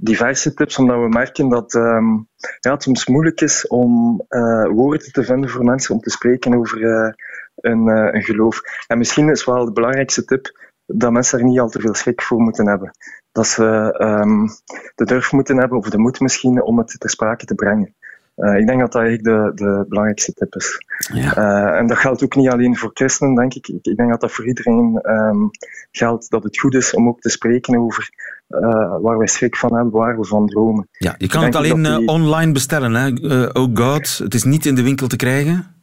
diverse 0.00 0.54
tips, 0.54 0.78
omdat 0.78 1.00
we 1.00 1.08
merken 1.08 1.48
dat 1.48 1.74
um, 1.74 2.28
ja, 2.60 2.72
het 2.72 2.82
soms 2.82 3.06
moeilijk 3.06 3.40
is 3.40 3.66
om 3.66 4.24
uh, 4.28 4.68
woorden 4.68 5.12
te 5.12 5.24
vinden 5.24 5.50
voor 5.50 5.64
mensen 5.64 5.94
om 5.94 6.00
te 6.00 6.10
spreken 6.10 6.54
over 6.54 6.80
uh, 6.80 7.12
een, 7.56 7.86
uh, 7.86 8.08
een, 8.12 8.22
geloof. 8.22 8.60
En 8.86 8.98
misschien 8.98 9.28
is 9.28 9.44
wel 9.44 9.64
de 9.64 9.72
belangrijkste 9.72 10.24
tip 10.24 10.70
dat 10.86 11.12
mensen 11.12 11.38
er 11.38 11.44
niet 11.44 11.60
al 11.60 11.68
te 11.68 11.80
veel 11.80 11.94
schrik 11.94 12.22
voor 12.22 12.40
moeten 12.40 12.66
hebben. 12.66 12.90
Dat 13.32 13.46
ze 13.46 13.94
um, 13.98 14.48
de 14.94 15.04
durf 15.04 15.32
moeten 15.32 15.56
hebben, 15.56 15.78
of 15.78 15.90
de 15.90 15.98
moed 15.98 16.20
misschien, 16.20 16.62
om 16.62 16.78
het 16.78 16.94
ter 16.98 17.10
sprake 17.10 17.44
te 17.44 17.54
brengen. 17.54 17.94
Uh, 18.38 18.58
ik 18.58 18.66
denk 18.66 18.80
dat 18.80 18.92
dat 18.92 19.02
eigenlijk 19.02 19.24
de, 19.24 19.64
de 19.64 19.84
belangrijkste 19.88 20.32
tip 20.32 20.54
is. 20.54 20.84
Ja. 21.12 21.38
Uh, 21.38 21.78
en 21.78 21.86
dat 21.86 21.98
geldt 21.98 22.24
ook 22.24 22.36
niet 22.36 22.48
alleen 22.48 22.76
voor 22.76 22.90
christenen, 22.94 23.34
denk 23.34 23.54
ik. 23.54 23.68
Ik, 23.68 23.96
denk 23.96 24.10
dat 24.10 24.20
dat 24.20 24.32
voor 24.32 24.46
iedereen 24.46 25.00
um, 25.02 25.50
geldt 25.90 26.30
dat 26.30 26.42
het 26.42 26.58
goed 26.58 26.74
is 26.74 26.94
om 26.94 27.08
ook 27.08 27.20
te 27.20 27.28
spreken 27.28 27.78
over 27.78 28.10
uh, 28.48 28.60
waar 29.00 29.18
wij 29.18 29.26
schrik 29.26 29.56
van 29.56 29.74
hebben, 29.74 29.92
waar 29.92 30.18
we 30.18 30.24
van 30.24 30.46
dromen. 30.46 30.88
Ja, 30.92 31.14
je 31.18 31.28
kan 31.28 31.44
het 31.44 31.54
alleen 31.54 31.82
die... 31.82 32.06
online 32.06 32.52
bestellen, 32.52 32.94
hè? 32.94 33.08
oh 33.44 33.68
God, 33.74 34.18
het 34.18 34.34
is 34.34 34.44
niet 34.44 34.66
in 34.66 34.74
de 34.74 34.82
winkel 34.82 35.06
te 35.06 35.16
krijgen? 35.16 35.76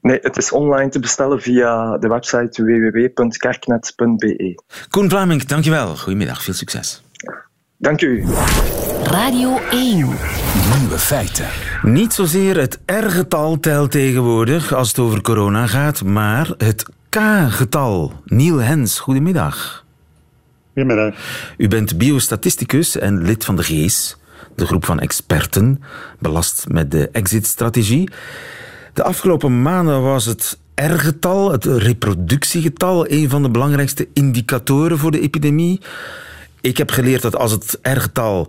Nee, 0.00 0.18
het 0.22 0.36
is 0.36 0.52
online 0.52 0.88
te 0.88 0.98
bestellen 0.98 1.40
via 1.40 1.98
de 1.98 2.08
website 2.08 2.64
www.kerknet.be. 2.64 4.62
Koen 4.88 5.10
Vlaming, 5.10 5.44
dankjewel. 5.44 5.96
Goedemiddag, 5.96 6.42
veel 6.42 6.54
succes. 6.54 7.02
Dank 7.84 8.00
u. 8.00 8.24
Radio 9.02 9.58
1. 9.70 9.96
Nieuwe 10.78 10.98
feiten. 10.98 11.46
Niet 11.82 12.12
zozeer 12.12 12.56
het 12.56 12.80
R-getal 12.86 13.60
telt 13.60 13.90
tegenwoordig 13.90 14.72
als 14.72 14.88
het 14.88 14.98
over 14.98 15.20
corona 15.20 15.66
gaat, 15.66 16.04
maar 16.04 16.54
het 16.58 16.86
K-getal. 17.08 18.12
Niel 18.24 18.58
Hens, 18.58 18.98
goedemiddag. 18.98 19.84
Goedemiddag. 20.72 21.14
U 21.56 21.68
bent 21.68 21.98
biostatisticus 21.98 22.96
en 22.98 23.22
lid 23.22 23.44
van 23.44 23.56
de 23.56 23.62
GEES, 23.62 24.16
de 24.56 24.66
groep 24.66 24.84
van 24.84 25.00
experten, 25.00 25.82
belast 26.18 26.64
met 26.68 26.90
de 26.90 27.08
exit-strategie. 27.12 28.10
De 28.92 29.02
afgelopen 29.02 29.62
maanden 29.62 30.02
was 30.02 30.24
het 30.24 30.58
R-getal, 30.74 31.52
het 31.52 31.64
reproductiegetal, 31.64 33.10
een 33.10 33.30
van 33.30 33.42
de 33.42 33.50
belangrijkste 33.50 34.08
indicatoren 34.12 34.98
voor 34.98 35.10
de 35.10 35.20
epidemie. 35.20 35.80
Ik 36.64 36.76
heb 36.76 36.90
geleerd 36.90 37.22
dat 37.22 37.36
als 37.36 37.52
het 37.52 37.78
R-getal 37.82 38.48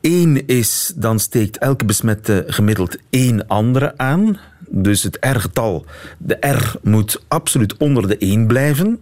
1 0.00 0.46
is, 0.46 0.92
dan 0.96 1.18
steekt 1.18 1.58
elke 1.58 1.84
besmette 1.84 2.44
gemiddeld 2.46 2.98
één 3.10 3.46
andere 3.46 3.94
aan. 3.96 4.38
Dus 4.68 5.02
het 5.02 5.16
R-getal, 5.20 5.84
de 6.18 6.36
R 6.40 6.78
moet 6.82 7.24
absoluut 7.28 7.76
onder 7.76 8.08
de 8.08 8.18
1 8.18 8.46
blijven. 8.46 9.00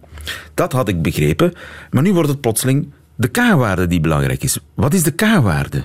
Dat 0.53 0.71
had 0.71 0.87
ik 0.87 1.01
begrepen. 1.01 1.53
Maar 1.91 2.03
nu 2.03 2.13
wordt 2.13 2.29
het 2.29 2.41
plotseling 2.41 2.91
de 3.15 3.27
K-waarde 3.27 3.87
die 3.87 3.99
belangrijk 3.99 4.43
is. 4.43 4.59
Wat 4.73 4.93
is 4.93 5.03
de 5.03 5.13
K-waarde? 5.13 5.83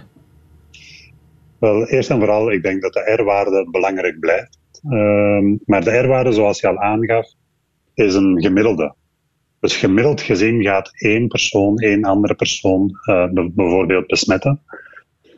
Wel, 1.58 1.86
eerst 1.86 2.10
en 2.10 2.18
vooral, 2.18 2.52
ik 2.52 2.62
denk 2.62 2.82
dat 2.82 2.92
de 2.92 3.14
R-waarde 3.16 3.68
belangrijk 3.70 4.20
blijft. 4.20 4.58
Ehm, 4.82 5.56
maar 5.64 5.84
de 5.84 5.98
R-waarde, 5.98 6.32
zoals 6.32 6.60
je 6.60 6.68
al 6.68 6.78
aangaf, 6.78 7.26
is 7.94 8.14
een 8.14 8.40
gemiddelde. 8.40 8.94
Dus 9.60 9.76
gemiddeld 9.76 10.20
gezien 10.20 10.62
gaat 10.62 10.90
één 10.94 11.28
persoon 11.28 11.78
één 11.78 12.04
andere 12.04 12.34
persoon 12.34 12.98
uh, 13.04 13.24
bijvoorbeeld 13.32 14.06
besmetten. 14.06 14.60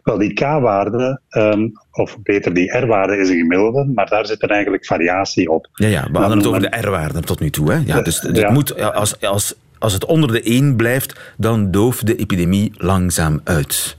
Wel, 0.02 0.18
die 0.18 0.32
k-waarde, 0.32 1.20
um, 1.30 1.72
of 1.92 2.18
beter 2.22 2.54
die 2.54 2.78
r-waarde, 2.78 3.16
is 3.16 3.28
een 3.28 3.38
gemiddelde, 3.38 3.84
maar 3.94 4.08
daar 4.08 4.26
zit 4.26 4.42
er 4.42 4.50
eigenlijk 4.50 4.86
variatie 4.86 5.50
op. 5.50 5.68
Ja, 5.72 5.86
ja 5.86 6.08
we 6.12 6.18
hadden 6.18 6.38
het 6.38 6.46
over 6.46 6.60
de 6.60 6.76
r-waarde 6.80 7.20
tot 7.20 7.40
nu 7.40 7.50
toe. 7.50 7.72
Hè? 7.72 7.78
Ja, 7.86 8.02
dus 8.02 8.20
het 8.20 8.36
ja. 8.36 8.50
moet, 8.50 8.94
als, 8.94 9.20
als, 9.20 9.54
als 9.78 9.92
het 9.92 10.04
onder 10.04 10.32
de 10.32 10.42
1 10.42 10.76
blijft, 10.76 11.34
dan 11.36 11.70
dooft 11.70 12.06
de 12.06 12.16
epidemie 12.16 12.72
langzaam 12.76 13.40
uit. 13.44 13.96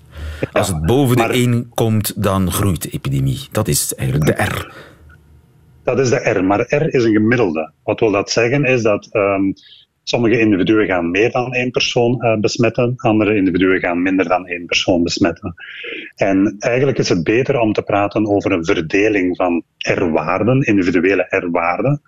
Als 0.52 0.68
het 0.68 0.86
boven 0.86 1.16
de 1.16 1.24
1 1.24 1.72
komt, 1.74 2.24
dan 2.24 2.52
groeit 2.52 2.82
de 2.82 2.90
epidemie. 2.90 3.48
Dat 3.52 3.68
is 3.68 3.96
eigenlijk 3.96 4.38
de 4.38 4.44
R. 4.44 4.74
Dat 5.84 6.00
is 6.00 6.10
de 6.10 6.30
R, 6.30 6.44
maar 6.44 6.60
R 6.60 6.94
is 6.94 7.04
een 7.04 7.14
gemiddelde. 7.14 7.72
Wat 7.84 8.00
wil 8.00 8.12
dat 8.12 8.32
zeggen 8.32 8.66
is 8.66 8.82
dat 8.82 9.10
um, 9.12 9.54
sommige 10.04 10.40
individuen 10.40 10.86
gaan 10.86 11.12
meer 11.12 11.32
dan 11.32 11.54
één 11.54 11.72
persoon 11.72 12.26
uh, 12.26 12.40
besmetten, 12.40 12.94
andere 12.96 13.36
individuen 13.36 13.80
gaan 13.80 14.02
minder 14.02 14.28
dan 14.28 14.48
één 14.48 14.66
persoon 14.66 15.04
besmetten. 15.04 15.54
En 16.16 16.56
eigenlijk 16.60 16.98
is 16.98 17.10
het 17.10 17.24
beter 17.24 17.60
om 17.60 17.74
te 17.74 17.82
praten 17.82 18.28
over 18.28 18.52
een 18.52 18.66
verdeling 18.66 19.36
van 19.36 19.64
R-waarden, 19.78 20.62
individuele 20.62 21.26
R-waarden. 21.30 22.02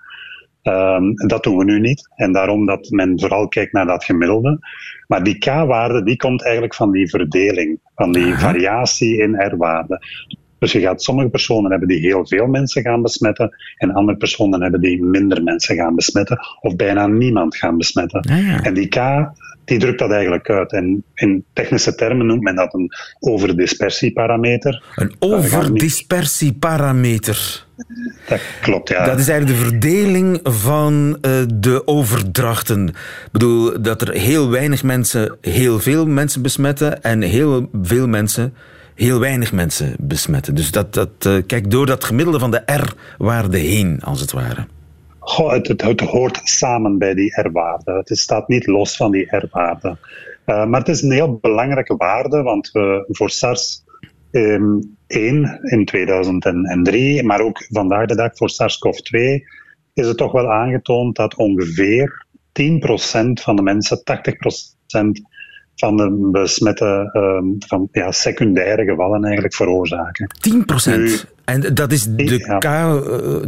Um, 0.64 1.14
dat 1.16 1.44
doen 1.44 1.58
we 1.58 1.64
nu 1.64 1.80
niet. 1.80 2.10
En 2.16 2.32
daarom 2.32 2.66
dat 2.66 2.90
men 2.90 3.20
vooral 3.20 3.48
kijkt 3.48 3.74
naar 3.74 3.86
dat 3.86 4.04
gemiddelde. 4.04 4.60
Maar 5.08 5.24
die 5.24 5.38
K-waarde 5.38 6.04
die 6.04 6.16
komt 6.16 6.44
eigenlijk 6.44 6.76
van 6.76 6.92
die 6.92 7.10
verdeling, 7.10 7.80
van 7.96 8.12
die 8.12 8.34
variatie 8.34 9.18
in 9.18 9.36
R-waarden. 9.36 10.00
Dus 10.64 10.72
je 10.72 10.80
gaat 10.80 11.04
sommige 11.04 11.30
personen 11.30 11.72
hebben 11.72 11.88
die 11.88 12.00
heel 12.00 12.28
veel 12.28 12.48
mensen 12.48 12.82
gaan 12.82 13.02
besmetten 13.02 13.58
en 13.78 13.94
andere 13.94 14.18
personen 14.18 14.62
hebben 14.62 14.82
die 14.82 15.04
minder 15.04 15.44
mensen 15.44 15.76
gaan 15.76 15.96
besmetten 15.96 16.40
of 16.62 16.76
bijna 16.76 17.08
niemand 17.08 17.56
gaan 17.56 17.78
besmetten. 17.78 18.22
Ah, 18.22 18.48
ja. 18.48 18.62
En 18.62 18.74
die 18.74 18.88
K 18.88 18.98
die 19.66 19.80
drukt 19.80 20.00
dat 20.00 20.12
eigenlijk 20.12 20.50
uit. 20.50 20.74
En 20.74 21.04
in 21.14 21.44
technische 21.54 21.96
termen 21.96 22.26
noemt 22.26 22.42
men 22.42 22.56
dat 22.56 22.74
een 22.74 22.92
overdispersieparameter. 23.20 24.84
Een 24.96 25.16
overdispersieparameter. 25.20 27.66
Dat 28.28 28.42
klopt, 28.62 28.90
ja. 28.90 29.06
Dat 29.06 29.20
is 29.20 29.28
eigenlijk 29.28 29.60
de 29.60 29.66
verdeling 29.66 30.40
van 30.44 31.18
uh, 31.22 31.32
de 31.56 31.88
overdrachten. 31.88 32.88
Ik 32.88 32.96
bedoel, 33.32 33.82
dat 33.82 34.02
er 34.02 34.14
heel 34.14 34.50
weinig 34.50 34.84
mensen 34.84 35.38
heel 35.42 35.80
veel 35.80 36.06
mensen 36.06 36.42
besmetten 36.42 37.04
en 37.04 37.22
heel 37.22 37.70
veel 37.82 38.08
mensen 38.08 38.54
heel 38.96 39.20
weinig 39.20 39.52
mensen 39.52 39.96
besmetten. 40.00 40.56
Dus 40.56 40.72
dat, 40.72 40.94
dat, 40.94 41.10
uh, 41.28 41.42
kijk 41.48 41.72
door 41.72 41.86
dat 41.86 42.04
gemiddelde 42.04 42.40
van 42.40 42.52
de 42.52 42.64
R-waarde 42.66 43.58
heen, 43.58 44.02
als 44.02 44.22
het 44.22 44.32
ware. 44.32 44.66
Goh, 45.20 45.52
het, 45.52 45.68
het, 45.68 46.00
hoort 46.00 46.40
samen 46.44 46.98
bij 46.98 47.14
die 47.14 47.42
R-waarde. 47.42 47.92
Het 47.92 48.18
staat 48.18 48.48
niet 48.48 48.68
los 48.68 48.96
van 48.96 49.12
die 49.12 49.38
R-waarde. 49.38 49.98
Uh, 50.46 50.66
maar 50.66 50.80
het 50.80 50.90
is 50.90 51.02
een 51.02 51.12
heel 51.12 51.38
belangrijke 51.42 51.96
waarde, 51.96 52.42
want 52.42 52.72
we 52.72 53.06
voor 53.08 53.30
SARS 53.30 53.84
um, 54.32 54.98
1 55.08 55.60
in 55.62 55.86
2003, 55.86 57.24
maar 57.24 57.42
ook 57.42 57.66
vandaag 57.70 58.06
de 58.06 58.16
dag 58.16 58.32
voor 58.34 58.50
SARS-CoV-2, 58.50 59.20
is 59.94 60.08
het 60.08 60.18
toch 60.18 60.32
wel 60.32 60.52
aangetoond 60.52 61.16
dat 61.16 61.36
ongeveer 61.36 62.26
10% 62.62 62.62
van 63.34 63.56
de 63.56 63.62
mensen, 63.62 63.98
80% 63.98 64.04
van 65.76 65.98
de 65.98 66.30
besmette 66.32 67.10
um, 67.14 67.56
van, 67.68 67.88
ja, 67.92 68.12
secundaire 68.12 68.84
gevallen 68.84 69.24
eigenlijk 69.24 69.54
veroorzaken. 69.54 70.28
10 70.42 70.66
procent? 70.66 71.32
En 71.46 71.74
dat 71.74 71.92
is 71.92 72.04
de 72.04 72.38
ja. 72.38 72.58
K, 72.58 72.64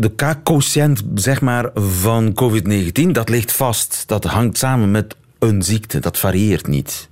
de 0.02 0.12
K-quotient 0.16 1.04
zeg 1.14 1.42
maar, 1.42 1.70
van 1.74 2.34
COVID-19, 2.44 3.12
dat 3.12 3.30
ligt 3.30 3.52
vast. 3.52 4.08
Dat 4.08 4.24
hangt 4.24 4.58
samen 4.58 4.92
met 4.92 5.16
een 5.40 5.62
ziekte, 5.62 6.00
dat 6.00 6.18
varieert 6.18 6.68
niet. 6.68 7.10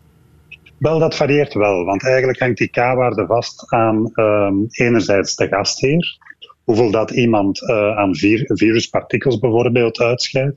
Wel, 0.78 1.00
dat 1.00 1.16
varieert 1.16 1.54
wel, 1.54 1.86
want 1.86 2.04
eigenlijk 2.04 2.40
hangt 2.40 2.58
die 2.58 2.70
K-waarde 2.70 3.26
vast 3.26 3.72
aan 3.74 4.12
um, 4.16 4.66
enerzijds 4.70 5.36
de 5.36 5.48
gastheer, 5.48 6.18
hoeveel 6.64 6.92
dat 6.92 7.12
iemand 7.12 7.62
uh, 7.62 7.98
aan 7.98 8.16
vir 8.16 8.44
viruspartikels 8.46 9.40
bijvoorbeeld 9.40 10.00
uitscheidt. 10.00 10.56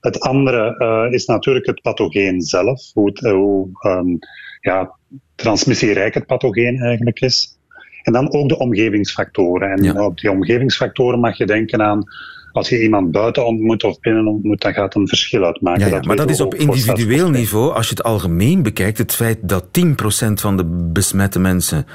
Het 0.00 0.20
andere 0.20 0.74
uh, 0.78 1.12
is 1.12 1.26
natuurlijk 1.26 1.66
het 1.66 1.82
pathogeen 1.82 2.40
zelf, 2.40 2.90
hoe, 2.92 3.08
het, 3.08 3.22
uh, 3.22 3.32
hoe 3.32 3.68
um, 3.82 4.18
ja, 4.60 4.94
transmissierijk 5.34 6.14
het 6.14 6.26
pathogeen 6.26 6.80
eigenlijk 6.80 7.20
is. 7.20 7.58
En 8.02 8.12
dan 8.12 8.32
ook 8.32 8.48
de 8.48 8.58
omgevingsfactoren. 8.58 9.70
En 9.70 9.82
ja. 9.82 10.04
op 10.04 10.20
die 10.20 10.30
omgevingsfactoren 10.30 11.20
mag 11.20 11.36
je 11.36 11.46
denken 11.46 11.82
aan 11.82 12.04
als 12.52 12.68
je 12.68 12.82
iemand 12.82 13.10
buiten 13.10 13.46
ontmoet 13.46 13.84
of 13.84 14.00
binnen 14.00 14.26
ontmoet, 14.26 14.60
dan 14.60 14.72
gaat 14.72 14.94
een 14.94 15.08
verschil 15.08 15.44
uitmaken. 15.44 15.80
Ja, 15.80 15.86
ja, 15.86 15.92
dat 15.92 16.04
maar 16.04 16.16
dat 16.16 16.30
is 16.30 16.40
op 16.40 16.54
individueel 16.54 17.30
niveau, 17.30 17.74
als 17.74 17.88
je 17.88 17.94
het 17.94 18.02
algemeen 18.02 18.62
bekijkt, 18.62 18.98
het 18.98 19.14
feit 19.14 19.38
dat 19.42 19.64
10% 19.64 20.32
van 20.34 20.56
de 20.56 20.64
besmette 20.92 21.38
mensen 21.38 21.86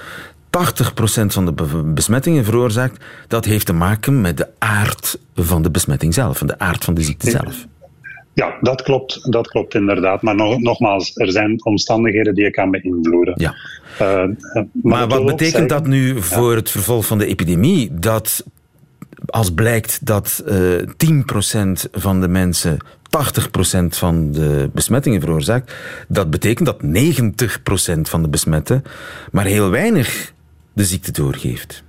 80% 0.57 1.25
van 1.25 1.45
de 1.45 1.53
besmettingen 1.85 2.45
veroorzaakt, 2.45 3.03
dat 3.27 3.45
heeft 3.45 3.65
te 3.65 3.73
maken 3.73 4.21
met 4.21 4.37
de 4.37 4.47
aard 4.59 5.19
van 5.35 5.61
de 5.61 5.71
besmetting 5.71 6.13
zelf, 6.13 6.37
van 6.37 6.47
de 6.47 6.59
aard 6.59 6.83
van 6.83 6.93
de 6.93 7.01
ziekte 7.01 7.29
zelf. 7.29 7.67
Ja, 8.33 8.57
dat 8.61 8.81
klopt, 8.81 9.31
dat 9.31 9.47
klopt 9.47 9.75
inderdaad. 9.75 10.21
Maar 10.21 10.35
nog, 10.35 10.59
nogmaals, 10.59 11.11
er 11.15 11.31
zijn 11.31 11.65
omstandigheden 11.65 12.35
die 12.35 12.43
je 12.43 12.51
kan 12.51 12.71
beïnvloeden. 12.71 13.33
Ja. 13.37 13.55
Uh, 14.01 14.07
maar, 14.07 14.67
maar 14.81 15.07
wat 15.07 15.25
betekent 15.25 15.39
zeggen, 15.39 15.67
dat 15.67 15.87
nu 15.87 16.21
voor 16.21 16.49
ja. 16.49 16.55
het 16.55 16.69
vervolg 16.69 17.05
van 17.05 17.17
de 17.17 17.25
epidemie? 17.25 17.89
Dat 17.91 18.43
als 19.25 19.53
blijkt 19.53 20.05
dat 20.05 20.43
uh, 20.47 20.79
10% 20.79 21.89
van 21.91 22.21
de 22.21 22.27
mensen 22.27 22.77
80% 23.81 23.85
van 23.89 24.31
de 24.31 24.69
besmettingen 24.73 25.21
veroorzaakt, 25.21 25.73
dat 26.07 26.29
betekent 26.29 26.65
dat 26.65 26.83
90% 27.97 28.01
van 28.01 28.21
de 28.21 28.29
besmetten 28.29 28.83
maar 29.31 29.45
heel 29.45 29.69
weinig 29.69 30.32
de 30.73 30.83
ziekte 30.83 31.11
doorgeeft. 31.11 31.83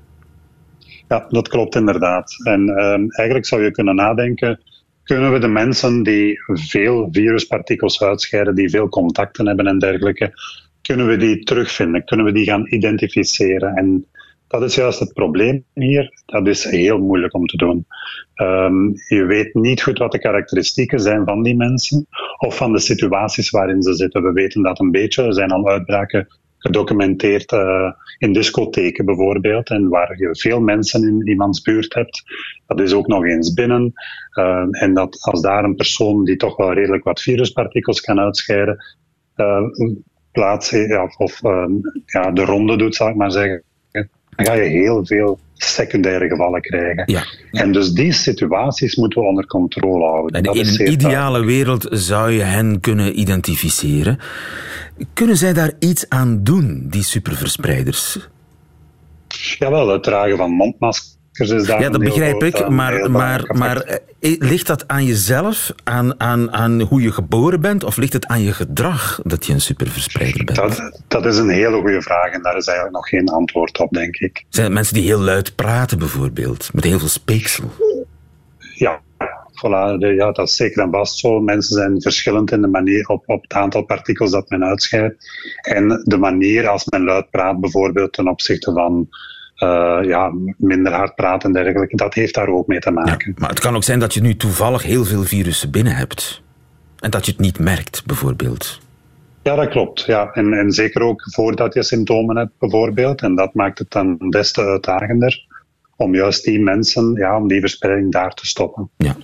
Ja, 1.08 1.26
dat 1.28 1.48
klopt 1.48 1.74
inderdaad. 1.74 2.34
En 2.44 2.60
um, 2.68 3.10
eigenlijk 3.10 3.46
zou 3.46 3.62
je 3.62 3.70
kunnen 3.70 3.94
nadenken, 3.94 4.60
kunnen 5.02 5.32
we 5.32 5.38
de 5.38 5.48
mensen 5.48 6.02
die 6.02 6.38
veel 6.46 7.08
viruspartikels 7.10 8.02
uitscheiden, 8.02 8.54
die 8.54 8.70
veel 8.70 8.88
contacten 8.88 9.46
hebben 9.46 9.66
en 9.66 9.78
dergelijke, 9.78 10.32
kunnen 10.82 11.06
we 11.06 11.16
die 11.16 11.44
terugvinden? 11.44 12.04
Kunnen 12.04 12.26
we 12.26 12.32
die 12.32 12.44
gaan 12.44 12.66
identificeren? 12.66 13.74
En 13.74 14.06
dat 14.48 14.62
is 14.62 14.74
juist 14.74 14.98
het 14.98 15.12
probleem 15.12 15.64
hier. 15.74 16.22
Dat 16.26 16.46
is 16.46 16.64
heel 16.64 16.98
moeilijk 16.98 17.34
om 17.34 17.46
te 17.46 17.56
doen. 17.56 17.86
Um, 18.36 18.92
je 19.08 19.24
weet 19.24 19.54
niet 19.54 19.82
goed 19.82 19.98
wat 19.98 20.12
de 20.12 20.18
karakteristieken 20.18 21.00
zijn 21.00 21.24
van 21.24 21.42
die 21.42 21.56
mensen 21.56 22.06
of 22.38 22.56
van 22.56 22.72
de 22.72 22.78
situaties 22.78 23.50
waarin 23.50 23.82
ze 23.82 23.94
zitten. 23.94 24.22
We 24.22 24.32
weten 24.32 24.62
dat 24.62 24.80
een 24.80 24.90
beetje. 24.90 25.22
Er 25.22 25.34
zijn 25.34 25.50
al 25.50 25.68
uitbraken 25.68 26.28
gedocumenteerd 26.64 27.52
uh, 27.52 27.92
in 28.18 28.32
discotheken 28.32 29.04
bijvoorbeeld, 29.04 29.70
en 29.70 29.88
waar 29.88 30.18
je 30.18 30.28
veel 30.30 30.60
mensen 30.60 31.02
in 31.02 31.28
iemands 31.28 31.62
buurt 31.62 31.94
hebt. 31.94 32.22
Dat 32.66 32.80
is 32.80 32.92
ook 32.92 33.06
nog 33.06 33.24
eens 33.24 33.52
binnen. 33.52 33.92
Uh, 34.38 34.66
en 34.70 34.94
dat 34.94 35.20
als 35.20 35.40
daar 35.40 35.64
een 35.64 35.74
persoon 35.74 36.24
die 36.24 36.36
toch 36.36 36.56
wel 36.56 36.72
redelijk 36.72 37.04
wat 37.04 37.20
viruspartikels 37.20 38.00
kan 38.00 38.20
uitscheiden, 38.20 38.84
uh, 39.36 39.68
plaats 40.32 40.70
ja, 40.70 41.08
of 41.16 41.40
ja, 42.04 42.30
de 42.30 42.44
ronde 42.44 42.76
doet, 42.76 42.94
zal 42.94 43.08
ik 43.08 43.16
maar 43.16 43.32
zeggen, 43.32 43.62
dan 44.36 44.46
ga 44.46 44.52
je 44.52 44.68
heel 44.68 45.06
veel 45.06 45.38
secundaire 45.54 46.28
gevallen 46.28 46.60
krijgen. 46.60 47.02
Ja. 47.06 47.24
En 47.50 47.72
dus 47.72 47.90
die 47.90 48.12
situaties 48.12 48.96
moeten 48.96 49.22
we 49.22 49.28
onder 49.28 49.46
controle 49.46 50.04
houden. 50.04 50.42
Dat 50.42 50.56
in 50.56 50.66
een 50.66 50.90
ideale 50.90 51.44
wereld 51.44 51.86
zou 51.90 52.30
je 52.30 52.42
hen 52.42 52.80
kunnen 52.80 53.20
identificeren. 53.20 54.18
Kunnen 55.12 55.36
zij 55.36 55.52
daar 55.52 55.72
iets 55.78 56.08
aan 56.08 56.40
doen, 56.42 56.86
die 56.90 57.02
superverspreiders? 57.02 58.28
Jawel, 59.58 59.88
het 59.88 60.02
dragen 60.02 60.36
van 60.36 60.50
mondmaskers 60.50 61.13
daar 61.38 61.80
Ja, 61.80 61.88
dat 61.88 62.00
begrijp 62.00 62.42
ik, 62.42 62.54
eh, 62.54 62.68
maar, 62.68 63.10
maar, 63.10 63.44
maar 63.56 63.76
eh, 63.76 64.36
ligt 64.38 64.66
dat 64.66 64.88
aan 64.88 65.04
jezelf, 65.04 65.72
aan, 65.84 66.20
aan, 66.20 66.52
aan 66.52 66.80
hoe 66.80 67.02
je 67.02 67.12
geboren 67.12 67.60
bent, 67.60 67.84
of 67.84 67.96
ligt 67.96 68.12
het 68.12 68.26
aan 68.26 68.42
je 68.42 68.52
gedrag 68.52 69.20
dat 69.22 69.46
je 69.46 69.52
een 69.52 69.60
superverspreider 69.60 70.44
bent? 70.44 70.58
Dat, 70.58 71.02
dat 71.08 71.26
is 71.26 71.38
een 71.38 71.48
hele 71.48 71.80
goede 71.80 72.02
vraag 72.02 72.32
en 72.32 72.42
daar 72.42 72.56
is 72.56 72.66
eigenlijk 72.66 72.96
nog 72.96 73.08
geen 73.08 73.28
antwoord 73.28 73.78
op, 73.78 73.90
denk 73.90 74.16
ik. 74.16 74.44
Zijn 74.48 74.66
het 74.66 74.74
mensen 74.74 74.94
die 74.94 75.04
heel 75.04 75.20
luid 75.20 75.54
praten, 75.54 75.98
bijvoorbeeld, 75.98 76.70
met 76.72 76.84
heel 76.84 76.98
veel 76.98 77.08
speeksel? 77.08 77.70
Ja, 78.74 79.00
voilà, 79.54 79.98
ja, 79.98 80.32
dat 80.32 80.48
is 80.48 80.56
zeker 80.56 80.82
en 80.82 80.90
vast 80.90 81.18
zo. 81.18 81.40
Mensen 81.40 81.74
zijn 81.74 82.02
verschillend 82.02 82.50
in 82.50 82.60
de 82.60 82.68
manier 82.68 83.06
op, 83.08 83.22
op 83.26 83.42
het 83.42 83.52
aantal 83.52 83.82
partikels 83.82 84.30
dat 84.30 84.48
men 84.48 84.64
uitscheidt. 84.64 85.30
En 85.62 86.02
de 86.04 86.18
manier 86.18 86.68
als 86.68 86.84
men 86.84 87.04
luid 87.04 87.30
praat, 87.30 87.60
bijvoorbeeld 87.60 88.12
ten 88.12 88.28
opzichte 88.28 88.72
van 88.72 89.08
eh, 89.54 89.98
ja, 90.02 90.32
minder 90.56 90.92
hard 90.92 91.14
praten 91.14 91.48
en 91.54 91.62
dergelijke, 91.62 91.96
dat 91.96 92.14
heeft 92.14 92.34
daar 92.34 92.48
ook 92.48 92.66
mee 92.66 92.78
te 92.80 92.88
Ja, 92.88 92.94
maken. 92.94 93.34
maar 93.38 93.48
het 93.48 93.60
kan 93.60 93.74
ook 93.76 93.84
zijn 93.84 93.98
dat 93.98 94.14
je 94.14 94.20
nu 94.20 94.36
toevallig 94.36 94.82
heel 94.82 95.04
veel 95.04 95.22
virussen 95.22 95.70
binnen 95.70 95.94
hebt. 95.96 96.42
En 96.98 97.10
dat 97.10 97.26
je 97.26 97.32
het 97.32 97.40
niet 97.40 97.58
merkt, 97.58 98.02
bijvoorbeeld. 98.06 98.80
Ja, 99.42 99.54
dat 99.54 99.68
klopt. 99.68 100.04
Ja. 100.06 100.30
En, 100.32 100.52
en 100.52 100.72
zeker 100.72 101.02
ook 101.02 101.22
voordat 101.32 101.74
je 101.74 101.82
symptomen 101.82 102.36
hebt, 102.36 102.52
bijvoorbeeld. 102.58 103.22
En 103.22 103.34
dat 103.34 103.54
maakt 103.54 103.78
het 103.78 103.90
dan 103.90 104.16
des 104.30 104.52
te 104.52 104.60
uitdagender 104.64 105.44
om 105.96 106.14
juist 106.14 106.44
die 106.44 106.60
mensen, 106.60 107.12
ja, 107.14 107.36
om 107.36 107.48
die 107.48 107.60
verspreiding 107.60 108.12
daar 108.12 108.34
te 108.34 108.46
stoppen. 108.46 108.90
Ja. 108.96 109.16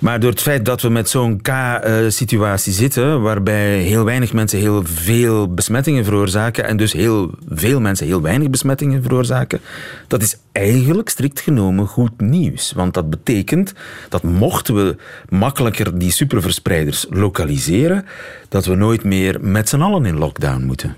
Maar 0.00 0.20
door 0.20 0.30
het 0.30 0.40
feit 0.40 0.64
dat 0.64 0.82
we 0.82 0.88
met 0.88 1.08
zo'n 1.08 1.40
K-situatie 1.42 2.72
zitten, 2.72 3.22
waarbij 3.22 3.78
heel 3.78 4.04
weinig 4.04 4.32
mensen 4.32 4.58
heel 4.58 4.84
veel 4.84 5.54
besmettingen 5.54 6.04
veroorzaken 6.04 6.64
en 6.64 6.76
dus 6.76 6.92
heel 6.92 7.30
veel 7.48 7.80
mensen 7.80 8.06
heel 8.06 8.22
weinig 8.22 8.50
besmettingen 8.50 9.02
veroorzaken, 9.02 9.60
dat 10.08 10.22
is 10.22 10.38
eigenlijk 10.52 11.08
strikt 11.08 11.40
genomen 11.40 11.86
goed 11.86 12.20
nieuws. 12.20 12.72
Want 12.72 12.94
dat 12.94 13.10
betekent 13.10 13.74
dat 14.08 14.22
mochten 14.22 14.74
we 14.74 14.96
makkelijker 15.28 15.98
die 15.98 16.10
superverspreiders 16.10 17.06
lokaliseren, 17.10 18.04
dat 18.48 18.64
we 18.64 18.74
nooit 18.74 19.04
meer 19.04 19.38
met 19.40 19.68
z'n 19.68 19.80
allen 19.80 20.06
in 20.06 20.18
lockdown 20.18 20.62
moeten. 20.64 20.96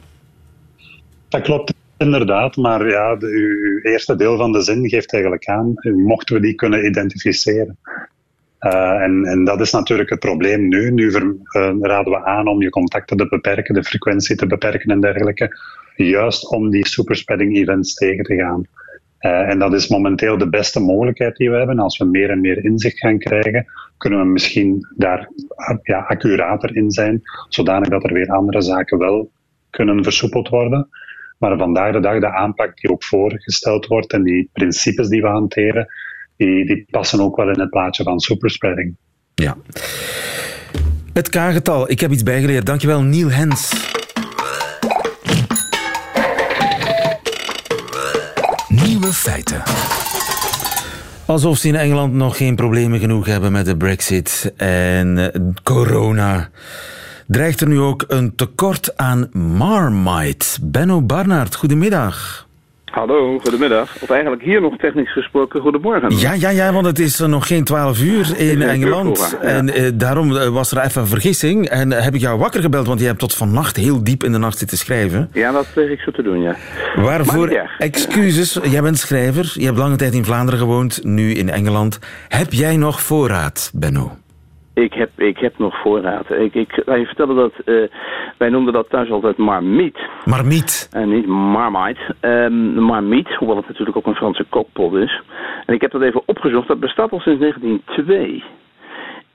Dat 1.29 1.43
klopt 1.43 1.75
inderdaad, 1.99 2.57
maar 2.57 2.89
ja, 2.89 3.17
de, 3.17 3.27
uw 3.27 3.91
eerste 3.91 4.17
deel 4.17 4.37
van 4.37 4.53
de 4.53 4.61
zin 4.61 4.89
geeft 4.89 5.13
eigenlijk 5.13 5.47
aan, 5.47 5.75
eh, 5.75 5.93
mochten 5.93 6.35
we 6.35 6.43
die 6.43 6.55
kunnen 6.55 6.87
identificeren. 6.87 7.79
Eh, 8.59 9.03
en, 9.03 9.25
en 9.25 9.45
dat 9.45 9.61
is 9.61 9.73
natuurlijk 9.73 10.11
het 10.11 10.19
probleem 10.19 10.69
nu. 10.69 10.91
Nu 10.91 11.13
eh, 11.13 11.71
raden 11.81 12.13
we 12.13 12.25
aan 12.25 12.49
om 12.49 12.63
je 12.63 12.71
contacten 12.71 13.17
te 13.17 13.29
beperken, 13.29 13.75
de 13.75 13.85
frequentie 13.85 14.37
te 14.37 14.47
beperken 14.47 14.91
en 14.91 15.01
dergelijke, 15.01 15.57
juist 15.97 16.51
om 16.51 16.71
die 16.71 16.87
superspreading-events 16.87 17.95
tegen 17.95 18.25
te 18.25 18.35
gaan. 18.35 18.67
En 19.19 19.59
dat 19.59 19.73
is 19.73 19.89
momenteel 19.89 20.39
de 20.39 20.49
beste 20.49 20.81
mogelijkheid 20.81 21.37
die 21.37 21.51
we 21.51 21.57
hebben. 21.57 21.79
Als 21.79 21.99
we 21.99 22.05
meer 22.05 22.31
en 22.31 22.41
meer 22.41 22.65
inzicht 22.65 22.99
gaan 22.99 23.19
krijgen, 23.19 23.67
kunnen 23.97 24.19
we 24.19 24.25
misschien 24.25 24.87
daar 24.97 25.29
ja, 25.83 25.99
accurater 25.99 26.77
in 26.77 26.91
zijn, 26.91 27.23
zodanig 27.49 27.89
dat 27.89 28.05
er 28.05 28.13
weer 28.13 28.29
andere 28.29 28.63
zaken 28.63 28.99
wel 28.99 29.31
kunnen 29.71 30.05
versoepeld 30.05 30.49
worden. 30.49 30.89
Maar 31.39 31.59
vandaag 31.59 31.93
de 31.93 32.01
dag, 32.01 32.21
de 32.21 32.35
aanpak 32.35 32.77
die 32.81 32.91
ook 32.91 33.05
voorgesteld 33.05 33.87
wordt 33.87 34.13
en 34.13 34.23
die 34.23 34.51
principes 34.53 35.09
die 35.09 35.23
we 35.23 35.29
hanteren, 35.29 35.87
die, 36.37 36.67
die 36.67 36.87
passen 36.91 37.21
ook 37.21 37.37
wel 37.37 37.51
in 37.51 37.61
het 37.61 37.71
plaatje 37.71 38.03
van 38.03 38.21
superspreading. 38.21 38.97
Ja. 39.35 39.57
Het 41.13 41.29
K-getal, 41.29 41.91
ik 41.91 42.01
heb 42.01 42.11
iets 42.11 42.23
bijgeleerd. 42.23 42.67
Dankjewel, 42.67 43.03
Neil 43.03 43.31
Hens. 43.31 43.87
Nieuwe 48.69 49.13
feiten. 49.13 49.63
Alsof 51.27 51.59
ze 51.59 51.69
in 51.69 51.75
Engeland 51.75 52.13
nog 52.13 52.37
geen 52.37 52.57
problemen 52.57 53.01
genoeg 53.01 53.27
hebben 53.27 53.53
met 53.53 53.67
de 53.67 53.77
brexit 53.77 54.53
en 54.57 55.33
eh, 55.33 55.41
corona. 55.63 56.51
Dreigt 57.29 57.61
er 57.61 57.69
nu 57.69 57.81
ook 57.81 58.05
een 58.07 58.35
tekort 58.35 58.97
aan 58.97 59.29
Marmite. 59.33 60.47
Benno 60.63 61.03
Barnard, 61.03 61.55
goedemiddag. 61.55 62.47
Hallo, 62.85 63.39
goedemiddag. 63.39 63.97
Of 64.01 64.11
eigenlijk 64.11 64.43
hier 64.43 64.61
nog 64.61 64.77
technisch 64.77 65.13
gesproken, 65.13 65.61
goedemorgen. 65.61 66.17
Ja, 66.17 66.33
ja, 66.33 66.49
ja, 66.49 66.73
want 66.73 66.87
het 66.87 66.99
is 66.99 67.21
eh, 67.21 67.29
nog 67.29 67.47
geen 67.47 67.65
twaalf 67.65 68.01
uur 68.03 68.39
in 68.39 68.63
Engeland. 68.63 69.37
ja. 69.43 69.49
En 69.49 69.75
eh, 69.75 69.91
daarom 69.95 70.37
eh, 70.37 70.49
was 70.49 70.71
er 70.73 70.85
even 70.85 71.01
een 71.01 71.07
vergissing. 71.07 71.69
En 71.69 71.93
eh, 71.93 72.05
heb 72.05 72.15
ik 72.15 72.21
jou 72.21 72.39
wakker 72.39 72.61
gebeld, 72.61 72.87
want 72.87 73.01
je 73.01 73.07
hebt 73.07 73.19
tot 73.19 73.35
vannacht 73.35 73.77
heel 73.77 74.05
diep 74.05 74.25
in 74.25 74.33
de 74.33 74.39
nacht 74.39 74.59
zitten 74.59 74.79
schrijven. 74.79 75.29
Ja, 75.33 75.53
dat 75.53 75.67
pleeg 75.73 75.91
ik 75.91 76.01
zo 76.01 76.11
te 76.11 76.23
doen, 76.23 76.41
ja. 76.41 76.57
Waarvoor 76.97 77.67
excuses. 77.79 78.59
Jij 78.63 78.83
bent 78.83 78.99
schrijver, 78.99 79.53
je 79.55 79.65
hebt 79.65 79.79
lange 79.79 79.97
tijd 79.97 80.15
in 80.15 80.25
Vlaanderen 80.25 80.61
gewoond, 80.61 81.05
nu 81.05 81.33
in 81.33 81.51
Engeland. 81.51 81.99
Heb 82.29 82.53
jij 82.53 82.77
nog 82.77 83.03
voorraad, 83.03 83.71
Benno? 83.75 84.17
Ik 84.83 84.95
heb, 84.95 85.11
ik 85.17 85.39
heb 85.39 85.59
nog 85.59 85.81
voorraad. 85.81 86.31
Ik, 86.31 86.55
ik 86.55 86.83
ga 86.87 86.95
je 86.95 87.07
vertellen 87.07 87.37
dat, 87.37 87.53
eh, 87.65 87.75
wij 88.37 88.49
noemden 88.49 88.73
dat 88.73 88.89
thuis 88.91 89.11
altijd 89.11 89.37
marmiet. 89.37 89.99
Marmiet. 90.25 90.89
En 90.93 91.09
niet 91.09 91.27
marmite. 91.27 92.15
Ehm 92.21 92.81
marmiet, 92.81 93.35
hoewel 93.35 93.57
het 93.57 93.69
natuurlijk 93.69 93.97
ook 93.97 94.07
een 94.07 94.15
Franse 94.15 94.45
kookpot 94.49 94.95
is. 94.95 95.23
En 95.67 95.75
ik 95.75 95.81
heb 95.81 95.91
dat 95.91 96.03
even 96.03 96.23
opgezocht. 96.25 96.69
Dat 96.69 96.81
bestaat 96.81 97.11
al 97.11 97.21
sinds 97.21 97.41
1902. 97.41 98.43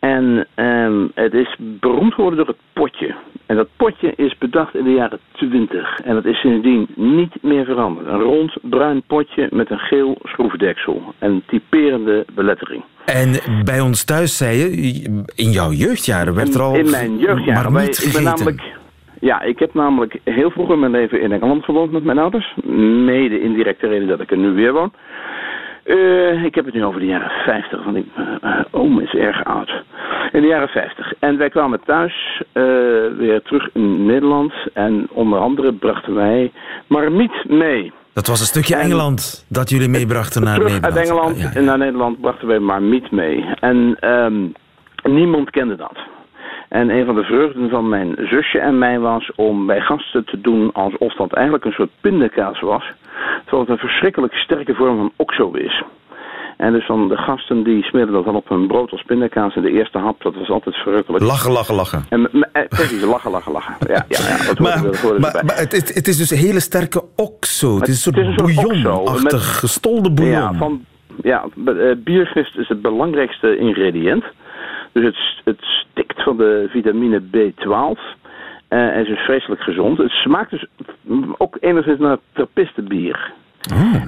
En 0.03 0.47
ehm, 0.55 1.07
het 1.13 1.33
is 1.33 1.55
beroemd 1.59 2.13
geworden 2.13 2.37
door 2.37 2.47
het 2.47 2.63
potje. 2.73 3.15
En 3.45 3.55
dat 3.55 3.67
potje 3.77 4.13
is 4.15 4.37
bedacht 4.37 4.75
in 4.75 4.83
de 4.83 4.91
jaren 4.91 5.19
20. 5.31 5.99
En 5.99 6.13
dat 6.15 6.25
is 6.25 6.39
sindsdien 6.39 6.87
niet 6.95 7.33
meer 7.41 7.65
veranderd. 7.65 8.07
Een 8.07 8.19
rond 8.21 8.57
bruin 8.61 9.03
potje 9.07 9.47
met 9.51 9.69
een 9.71 9.79
geel 9.79 10.17
schroefdeksel. 10.23 11.13
En 11.19 11.43
typerende 11.47 12.25
belettering. 12.33 12.83
En 13.05 13.29
bij 13.65 13.79
ons 13.79 14.03
thuis 14.05 14.37
zei 14.37 14.57
je, 14.57 15.23
in 15.35 15.49
jouw 15.51 15.71
jeugdjaren 15.71 16.35
werd 16.35 16.55
er 16.55 16.61
al 16.61 16.75
in 16.75 16.89
mijn 16.89 17.17
jeugdjaren. 17.17 17.63
maar 17.63 17.73
wij- 17.73 17.85
niet 17.85 18.05
ik 18.05 18.13
ben 18.13 18.23
namelijk, 18.23 18.61
ja, 19.19 19.41
ik 19.41 19.59
heb 19.59 19.73
namelijk 19.73 20.19
heel 20.23 20.51
vroeg 20.51 20.71
in 20.71 20.79
mijn 20.79 20.91
leven 20.91 21.21
in 21.21 21.31
Engeland 21.31 21.63
gewoond 21.63 21.91
met 21.91 22.03
mijn 22.03 22.17
ouders. 22.19 22.53
Mede 23.05 23.41
indirecte 23.41 23.87
reden 23.87 24.07
dat 24.07 24.19
ik 24.21 24.31
er 24.31 24.37
nu 24.37 24.51
weer 24.51 24.73
woon. 24.73 24.93
Eh, 25.83 26.43
ik 26.43 26.55
heb 26.55 26.65
het 26.65 26.73
nu 26.73 26.83
over 26.85 26.99
de 26.99 27.05
jaren 27.05 27.29
50, 27.29 27.83
want 27.83 27.95
ik, 27.97 28.05
eh, 28.41 28.59
oom 28.71 28.99
is 28.99 29.13
erg 29.13 29.43
oud. 29.43 29.71
In 30.31 30.41
de 30.41 30.47
jaren 30.47 30.67
50. 30.67 31.13
En 31.19 31.37
wij 31.37 31.49
kwamen 31.49 31.79
thuis 31.85 32.41
weer 33.17 33.41
terug 33.41 33.69
in 33.73 34.05
Nederland. 34.05 34.53
En 34.73 35.07
onder 35.11 35.39
andere 35.39 35.73
brachten 35.73 36.13
wij 36.15 36.51
marmiet 36.87 37.45
mee. 37.49 37.91
Dat 38.13 38.27
was 38.27 38.39
een 38.39 38.45
stukje 38.45 38.75
En- 38.75 38.81
Engeland 38.81 39.45
dat 39.49 39.69
jullie 39.69 39.89
meebrachten 39.89 40.43
naar 40.43 40.55
Terug 40.55 40.71
Nederland. 40.71 40.97
uit 40.97 41.07
Engeland 41.09 41.37
Ja, 41.37 41.43
ja. 41.43 41.55
en 41.55 41.65
naar 41.65 41.77
Nederland 41.77 42.21
brachten 42.21 42.47
wij 42.47 42.59
marmiet 42.59 43.11
mee. 43.11 43.45
En 43.59 43.97
ehm, 43.99 44.33
niemand 45.13 45.49
kende 45.49 45.75
dat. 45.75 45.97
En 46.69 46.89
een 46.89 47.05
van 47.05 47.15
de 47.15 47.23
vreugden 47.23 47.69
van 47.69 47.89
mijn 47.89 48.15
zusje 48.29 48.59
en 48.59 48.77
mij 48.77 48.99
was 48.99 49.31
om 49.35 49.65
bij 49.65 49.81
gasten 49.81 50.25
te 50.25 50.41
doen 50.41 50.71
alsof 50.73 51.13
dat 51.13 51.33
eigenlijk 51.33 51.65
een 51.65 51.71
soort 51.71 51.91
pindakaas 52.01 52.59
was. 52.59 52.83
Terwijl 53.53 53.71
het 53.71 53.81
een 53.81 53.89
verschrikkelijk 53.89 54.33
sterke 54.33 54.73
vorm 54.73 54.97
van 54.97 55.11
oxo 55.15 55.51
is. 55.51 55.83
En 56.57 56.73
dus 56.73 56.85
van 56.85 57.07
de 57.07 57.17
gasten 57.17 57.63
die 57.63 57.83
smeerden 57.83 58.13
dat 58.13 58.25
dan 58.25 58.35
op 58.35 58.49
hun 58.49 58.67
brood 58.67 58.91
als 58.91 59.03
pindakaas. 59.03 59.55
En 59.55 59.61
de 59.61 59.71
eerste 59.71 59.97
hap, 59.97 60.21
dat 60.21 60.35
was 60.35 60.49
altijd 60.49 60.75
verrukkelijk. 60.75 61.23
Lachen, 61.23 61.51
lachen, 61.51 61.75
lachen. 61.75 62.05
En, 62.09 62.29
eh, 62.51 62.67
precies, 62.67 63.03
lachen, 63.03 63.31
lachen, 63.31 63.51
lachen. 63.51 63.75
Ja, 63.87 64.05
ja, 64.07 64.17
ja 64.27 64.37
dat 64.37 64.57
hoorde, 64.57 65.19
Maar, 65.19 65.31
dat 65.33 65.43
maar, 65.43 65.57
het, 65.57 66.07
is 66.07 66.17
dus 66.17 66.31
een 66.31 66.37
hele 66.37 66.59
sterke 66.59 67.03
oxo. 67.15 67.75
Het 67.79 67.87
is 67.87 68.05
een 68.05 68.13
Het 68.15 68.27
is 68.27 68.35
soort 68.35 68.55
bouillon-achtig, 68.55 69.59
gestolde 69.59 70.11
bouillon. 70.11 70.41
Ja, 70.41 70.53
van, 70.53 70.85
ja 71.21 71.45
eh, 71.65 71.91
biergist 71.97 72.57
is 72.57 72.67
het 72.67 72.81
belangrijkste 72.81 73.57
ingrediënt. 73.57 74.23
Dus 74.91 75.03
het, 75.03 75.17
het 75.43 75.61
stikt 75.61 76.23
van 76.23 76.37
de 76.37 76.67
vitamine 76.69 77.21
B12. 77.21 77.99
eh, 78.67 78.79
en 78.79 79.01
is 79.01 79.07
dus 79.07 79.19
vreselijk 79.19 79.61
gezond. 79.61 79.97
Het 79.97 80.11
smaakt 80.11 80.49
dus 80.49 80.65
ook 81.37 81.57
enigszins 81.59 81.99
naar 81.99 82.17
trappistenbier. 82.31 83.33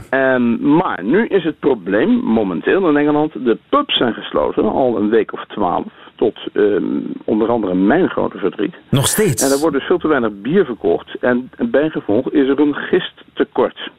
Ehm, 0.10 0.76
maar 0.76 1.04
nu 1.04 1.28
is 1.28 1.44
het 1.44 1.60
probleem 1.60 2.10
momenteel 2.10 2.89
in 2.89 2.98
Engeland. 2.98 3.34
De 3.34 3.58
pubs 3.70 3.98
zijn 3.98 4.13
gesloten, 4.13 4.72
al 4.72 4.98
een 4.98 5.10
week 5.10 5.34
of 5.34 5.46
twaalf. 5.46 5.86
Tot 6.15 6.38
ehm, 6.54 6.84
onder 7.24 7.50
andere 7.50 7.74
mijn 7.74 8.10
grote 8.10 8.38
verdriet. 8.38 8.76
Nog 8.89 9.08
steeds. 9.08 9.44
En 9.44 9.52
er 9.52 9.60
wordt 9.60 9.76
dus 9.76 9.86
veel 9.86 9.98
te 9.98 10.08
weinig 10.08 10.32
bier 10.41 10.65
verkocht. 10.65 11.18
En 11.20 11.50
bijgevolg 11.58 12.32
is 12.32 12.48
er 12.48 12.60
een 12.60 12.76
gisttekort. 12.76 13.89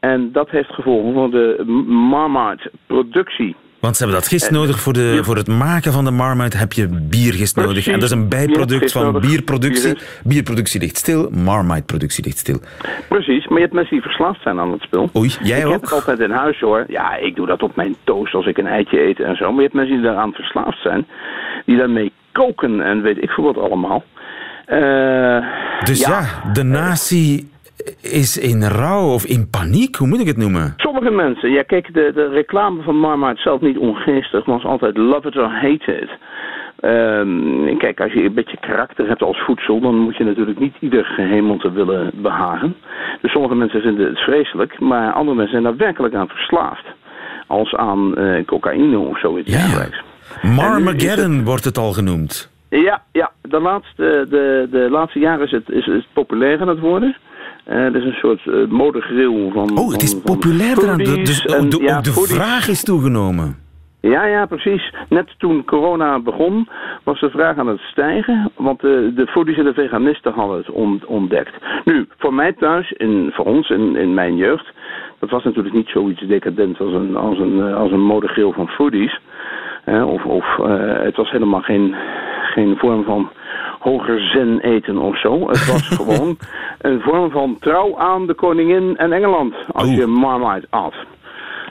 En 0.00 0.32
dat 0.32 0.50
heeft 0.50 0.74
gevolgen 0.74 1.12
voor 1.12 1.30
de 1.30 1.64
Marmite 2.10 2.70
productie. 2.86 3.56
Want 3.86 3.98
ze 3.98 4.04
hebben 4.04 4.20
dat 4.22 4.30
gist 4.30 4.50
nodig 4.50 4.80
voor, 4.80 4.92
de, 4.92 5.18
voor 5.22 5.36
het 5.36 5.48
maken 5.48 5.92
van 5.92 6.04
de 6.04 6.10
Marmite 6.10 6.56
heb 6.56 6.72
je 6.72 6.88
biergist 6.88 7.56
nodig. 7.56 7.86
En 7.86 7.92
dat 7.92 8.02
is 8.02 8.10
een 8.10 8.28
bijproduct 8.28 8.92
van 8.92 9.20
bierproductie. 9.20 9.98
Bierproductie 10.24 10.80
ligt 10.80 10.96
stil, 10.96 11.30
Marmite-productie 11.30 12.24
ligt 12.24 12.38
stil. 12.38 12.60
Precies, 13.08 13.46
maar 13.46 13.56
je 13.56 13.62
hebt 13.62 13.72
mensen 13.72 13.94
die 13.94 14.02
verslaafd 14.02 14.42
zijn 14.42 14.58
aan 14.58 14.72
het 14.72 14.82
spul. 14.82 15.10
Oei, 15.16 15.32
jij 15.42 15.58
ik 15.58 15.66
ook? 15.66 15.72
heb 15.72 15.80
het 15.80 15.92
altijd 15.92 16.20
in 16.20 16.30
huis 16.30 16.60
hoor. 16.60 16.84
Ja, 16.88 17.16
ik 17.16 17.36
doe 17.36 17.46
dat 17.46 17.62
op 17.62 17.76
mijn 17.76 17.96
toast 18.04 18.34
als 18.34 18.46
ik 18.46 18.58
een 18.58 18.66
eitje 18.66 19.00
eet 19.00 19.20
en 19.20 19.36
zo. 19.36 19.44
Maar 19.44 19.54
je 19.54 19.62
hebt 19.62 19.74
mensen 19.74 19.94
die 19.94 20.04
daaraan 20.04 20.32
verslaafd 20.32 20.82
zijn. 20.82 21.06
Die 21.66 21.76
daarmee 21.76 22.12
koken 22.32 22.80
en 22.80 23.02
weet 23.02 23.22
ik 23.22 23.30
veel 23.30 23.44
wat 23.44 23.58
allemaal. 23.58 24.04
Uh, 24.68 25.44
dus 25.84 26.00
ja, 26.00 26.20
ja 26.20 26.52
de 26.52 26.62
natie 26.62 27.50
is 28.00 28.38
in 28.38 28.62
rouw 28.62 29.12
of 29.12 29.24
in 29.24 29.50
paniek, 29.50 29.96
hoe 29.96 30.08
moet 30.08 30.20
ik 30.20 30.26
het 30.26 30.36
noemen? 30.36 30.74
Sommige 30.76 31.10
mensen, 31.10 31.50
ja 31.50 31.62
kijk, 31.62 31.94
de, 31.94 32.12
de 32.14 32.28
reclame 32.28 32.82
van 32.82 32.96
Marmite 32.96 33.40
zelf 33.40 33.60
niet 33.60 33.78
ongeestig, 33.78 34.44
was 34.44 34.64
altijd 34.64 34.96
love 34.96 35.28
it 35.28 35.36
or 35.36 35.50
hate 35.50 36.00
it. 36.02 36.10
Um, 36.80 37.78
kijk, 37.78 38.00
als 38.00 38.12
je 38.12 38.24
een 38.24 38.34
beetje 38.34 38.58
karakter 38.60 39.08
hebt 39.08 39.22
als 39.22 39.38
voedsel, 39.44 39.80
dan 39.80 39.94
moet 39.98 40.16
je 40.16 40.24
natuurlijk 40.24 40.58
niet 40.58 40.74
ieder 40.80 41.04
gehemelte 41.04 41.72
willen 41.72 42.10
behagen. 42.14 42.76
Dus 43.20 43.32
sommige 43.32 43.54
mensen 43.54 43.80
vinden 43.80 44.06
het 44.06 44.18
vreselijk, 44.18 44.80
maar 44.80 45.12
andere 45.12 45.36
mensen 45.36 45.52
zijn 45.52 45.62
daar 45.62 45.86
werkelijk 45.86 46.14
aan 46.14 46.28
verslaafd. 46.28 46.84
Als 47.46 47.74
aan 47.74 48.14
uh, 48.18 48.44
cocaïne 48.44 48.98
of 48.98 49.18
zoiets 49.20 49.52
ja. 49.52 49.86
Marmageddon 50.42 51.44
wordt 51.44 51.64
het 51.64 51.78
al 51.78 51.92
genoemd. 51.92 52.50
Ja, 52.70 53.02
ja 53.12 53.30
de, 53.42 53.60
laatste, 53.60 54.26
de, 54.30 54.68
de 54.70 54.90
laatste 54.90 55.18
jaren 55.18 55.44
is 55.44 55.50
het, 55.50 55.68
is, 55.68 55.86
is 55.86 55.94
het 55.94 56.12
populair 56.12 56.60
aan 56.60 56.68
het 56.68 56.80
worden. 56.80 57.16
Uh, 57.70 57.84
het 57.84 57.94
is 57.94 58.04
een 58.04 58.12
soort 58.12 58.44
uh, 58.46 58.66
modegril 58.68 59.50
van. 59.52 59.78
Oh, 59.78 59.92
het 59.92 60.02
is 60.02 60.12
van, 60.12 60.22
populairder 60.22 60.90
aan 60.90 60.98
Dus 60.98 61.44
en- 61.46 61.64
ook 61.64 61.70
de, 61.70 61.82
ja, 61.82 61.96
ook 61.96 62.04
de 62.04 62.12
vraag 62.12 62.68
is 62.68 62.82
toegenomen. 62.84 63.56
Ja, 64.00 64.24
ja, 64.26 64.46
precies. 64.46 64.92
Net 65.08 65.34
toen 65.38 65.64
corona 65.64 66.18
begon, 66.20 66.68
was 67.04 67.20
de 67.20 67.30
vraag 67.30 67.56
aan 67.58 67.66
het 67.66 67.80
stijgen. 67.80 68.50
Want 68.56 68.80
de, 68.80 69.12
de 69.14 69.26
foodies 69.26 69.56
en 69.58 69.64
de 69.64 69.72
veganisten 69.74 70.32
hadden 70.32 70.56
het 70.56 70.70
on- 70.70 71.02
ontdekt. 71.06 71.54
Nu, 71.84 72.06
voor 72.18 72.34
mij 72.34 72.52
thuis, 72.52 72.92
in, 72.92 73.30
voor 73.32 73.44
ons 73.44 73.68
in, 73.70 73.96
in 73.96 74.14
mijn 74.14 74.36
jeugd, 74.36 74.72
dat 75.18 75.30
was 75.30 75.44
natuurlijk 75.44 75.74
niet 75.74 75.88
zoiets 75.88 76.20
decadent 76.26 76.80
als 76.80 76.92
een, 76.92 77.16
als 77.16 77.38
een, 77.38 77.60
eh, 77.68 77.76
als 77.76 77.90
een 77.92 78.04
modegril 78.04 78.52
van 78.52 78.68
foodies. 78.68 79.20
Eh, 79.84 80.08
of 80.08 80.24
of 80.24 80.58
eh, 80.58 81.02
het 81.02 81.16
was 81.16 81.30
helemaal 81.30 81.62
geen, 81.62 81.94
geen 82.54 82.76
vorm 82.78 83.04
van 83.04 83.30
hoger 83.90 84.20
zen 84.20 84.60
eten 84.60 84.98
of 84.98 85.20
zo. 85.20 85.48
Het 85.48 85.66
was 85.66 85.82
gewoon 85.98 86.38
een 86.80 87.00
vorm 87.00 87.30
van 87.30 87.56
trouw 87.60 87.98
aan 87.98 88.26
de 88.26 88.34
koningin 88.34 88.96
en 88.96 89.12
Engeland. 89.12 89.54
Als 89.72 89.86
Oeh. 89.88 89.96
je 89.96 90.06
Marmite 90.06 90.66
at. 90.70 90.94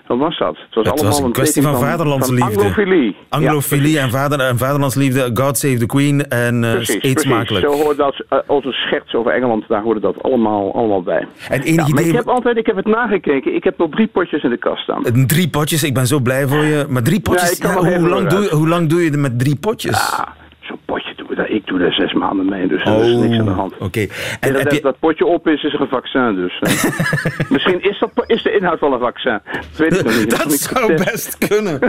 Zo 0.08 0.18
was 0.18 0.38
dat. 0.38 0.58
Het 0.58 0.76
was 0.76 0.86
Het 0.86 0.94
allemaal 0.94 1.12
was 1.12 1.20
een 1.20 1.32
kwestie 1.32 1.62
van 1.62 1.76
vaderlandsliefde. 1.80 2.54
Van 2.54 2.64
anglofilie. 2.64 3.16
Anglofilie 3.30 4.00
en, 4.00 4.10
vader, 4.10 4.40
en 4.40 4.58
vaderlandsliefde, 4.58 5.30
God 5.34 5.58
save 5.58 5.78
the 5.78 5.86
Queen 5.86 6.28
en 6.28 6.60
Precies, 6.60 7.04
eet 7.04 7.20
smakelijk. 7.22 7.66
Zo 7.66 7.72
hoort 7.72 7.98
dat, 7.98 8.26
eh, 8.30 8.40
als 8.48 8.66
een 8.66 8.72
scherts 8.72 9.14
over 9.14 9.32
Engeland, 9.32 9.68
daar 9.68 9.82
hoorde 9.82 10.00
dat 10.00 10.24
allemaal, 10.24 10.74
allemaal 10.76 11.02
bij. 11.04 11.28
En 11.50 11.62
enig 11.62 11.76
Ja, 11.76 11.82
maar 11.82 11.90
idee... 11.90 12.08
ik 12.08 12.16
heb 12.16 12.28
altijd, 12.28 12.58
ik 12.58 12.66
heb 12.66 12.76
het 12.76 12.86
nagekeken, 12.86 13.56
ik 13.56 13.64
heb 13.64 13.78
nog 13.78 13.90
drie 13.90 14.08
potjes 14.08 14.44
in 14.44 14.50
de 14.50 14.58
kast 14.58 14.84
staan. 14.84 15.04
Drie 15.28 15.50
potjes, 15.50 15.84
ik 15.84 15.94
ben 15.94 16.08
zo 16.08 16.20
blij 16.20 16.48
voor 16.48 16.64
je. 16.64 16.86
Maar 16.90 17.04
drie 17.04 17.20
potjes, 17.22 17.62
hoe, 17.62 18.00
lang 18.10 18.28
doe, 18.28 18.42
je- 18.42 18.56
hoe 18.56 18.68
lang 18.68 18.90
doe 18.90 19.04
je 19.04 19.12
er 19.12 19.20
met 19.20 19.40
drie 19.40 19.56
potjes? 19.56 20.14
Ja, 20.18 20.34
zo'n 20.62 20.80
potje 20.86 21.15
daar. 21.36 21.50
Ik 21.50 21.66
doe 21.66 21.80
daar 21.80 21.94
zes 21.94 22.14
maanden 22.14 22.46
mee, 22.50 22.68
dus 22.68 22.84
er 22.84 23.02
is 23.04 23.16
niks 23.16 23.38
aan 23.40 23.46
de 23.46 23.52
hand. 23.52 23.74
Oh, 23.74 23.82
oké. 23.82 24.00
En 24.00 24.08
En 24.40 24.54
dat, 24.64 24.76
je... 24.76 24.82
dat 24.82 25.00
potje 25.00 25.26
op 25.26 25.48
is, 25.48 25.64
is 25.64 25.74
er 25.74 25.82
een 25.82 25.88
vaccin 25.88 26.36
dus. 26.36 26.60
eh. 26.60 27.50
Misschien 27.54 27.82
is, 27.82 28.00
dat, 28.00 28.24
is 28.28 28.44
de 28.44 28.56
inhoud 28.56 28.80
wel 28.80 28.94
een 28.94 29.00
vaccin. 29.00 29.40
Dat 29.52 29.78
weet 29.78 29.98
ik 30.00 30.06
nog 30.06 30.18
niet. 30.18 30.38
Dat 30.38 30.46
niet 30.46 30.60
zou 30.60 30.86
getest. 30.92 31.12
best 31.12 31.48
kunnen. 31.48 31.80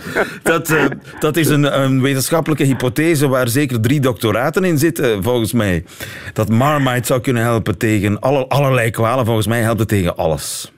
Dat, 0.42 0.70
eh, 0.70 0.84
dat 1.18 1.36
is 1.36 1.48
een, 1.48 1.82
een 1.82 2.02
wetenschappelijke 2.02 2.64
hypothese 2.64 3.28
waar 3.28 3.48
zeker 3.48 3.80
drie 3.80 4.00
doctoraten 4.00 4.64
in 4.64 4.78
zitten, 4.78 5.22
volgens 5.22 5.52
mij. 5.52 5.84
Dat 6.32 6.48
Marmite 6.48 7.06
zou 7.06 7.20
kunnen 7.20 7.42
helpen 7.42 7.78
tegen 7.78 8.20
alle, 8.20 8.48
allerlei 8.48 8.90
kwalen. 8.90 9.24
Volgens 9.24 9.46
mij 9.46 9.60
helpt 9.60 9.78
het 9.78 9.88
tegen 9.88 10.16
alles. 10.16 10.72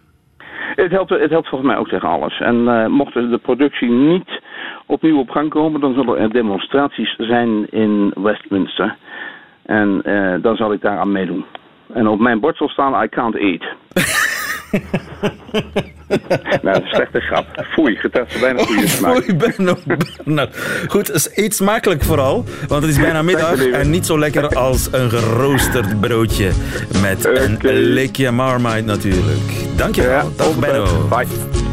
Het 0.74 0.90
helpt, 0.90 1.10
het 1.10 1.30
helpt 1.30 1.48
volgens 1.48 1.70
mij 1.70 1.78
ook 1.80 1.88
tegen 1.88 2.08
alles. 2.08 2.40
En 2.40 2.68
eh, 2.68 2.86
mocht 2.86 3.14
de 3.14 3.38
productie 3.42 3.90
niet 3.90 4.40
opnieuw 4.88 5.18
op 5.18 5.30
gang 5.30 5.50
komen, 5.50 5.80
dan 5.80 5.94
zullen 5.94 6.18
er 6.18 6.30
demonstraties 6.30 7.14
zijn 7.18 7.70
in 7.70 8.12
Westminster. 8.14 8.96
En 9.62 10.02
eh, 10.04 10.42
dan 10.42 10.56
zal 10.56 10.72
ik 10.72 10.80
daaraan 10.80 11.12
meedoen. 11.12 11.44
En 11.92 12.08
op 12.08 12.20
mijn 12.20 12.40
bord 12.40 12.56
zal 12.56 12.68
staan, 12.68 13.04
I 13.04 13.08
can't 13.08 13.36
eat. 13.36 13.62
nou, 16.62 16.62
dat 16.62 16.76
is 16.76 16.82
een 16.82 16.88
slechte 16.88 17.20
grap. 17.20 17.46
Foei, 17.72 17.96
getest 17.96 18.32
voor 18.32 18.40
bijna 18.40 18.62
goede 18.62 18.88
smaak. 18.98 19.16
Oei, 19.16 19.36
Benno, 19.36 19.74
Benno. 20.24 20.46
Goed, 20.88 21.10
is 21.10 21.36
eet 21.36 21.54
smakelijk 21.54 22.02
vooral, 22.02 22.44
want 22.68 22.82
het 22.82 22.90
is 22.90 23.00
bijna 23.00 23.22
middag 23.22 23.66
en 23.66 23.90
niet 23.90 24.06
zo 24.06 24.18
lekker 24.18 24.48
als 24.48 24.92
een 24.92 25.10
geroosterd 25.10 26.00
broodje 26.00 26.50
met 27.02 27.24
een 27.24 27.58
likje 27.72 28.30
Marmite 28.30 28.84
natuurlijk. 28.84 29.76
Dankjewel. 29.76 30.10
Ja, 30.10 30.24
Dag 30.36 30.58
Benno. 30.58 31.08
Bye. 31.08 31.67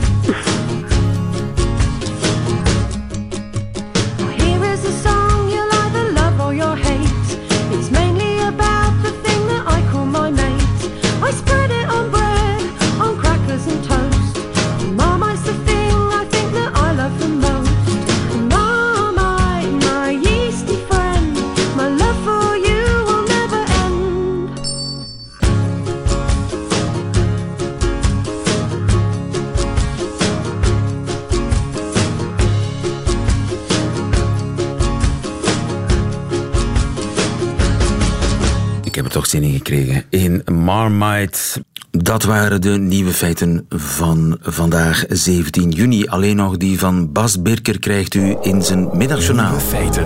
Zin 39.36 39.44
in 39.44 39.54
gekregen. 39.54 40.04
In 40.10 40.42
Marmite. 40.52 41.64
Dat 41.92 42.24
waren 42.24 42.62
de 42.62 42.78
nieuwe 42.78 43.12
feiten 43.12 43.66
van 43.70 44.38
vandaag, 44.42 45.06
17 45.10 45.70
juni. 45.70 46.08
Alleen 46.08 46.36
nog 46.36 46.58
die 46.58 46.80
van 46.80 47.12
Bas 47.12 47.42
Birker 47.42 47.80
krijgt 47.80 48.14
u 48.14 48.38
in 48.42 48.62
zijn 48.62 48.98
middagjournaal. 48.98 49.50
Nieuwe 49.50 49.62
feiten. 49.62 50.06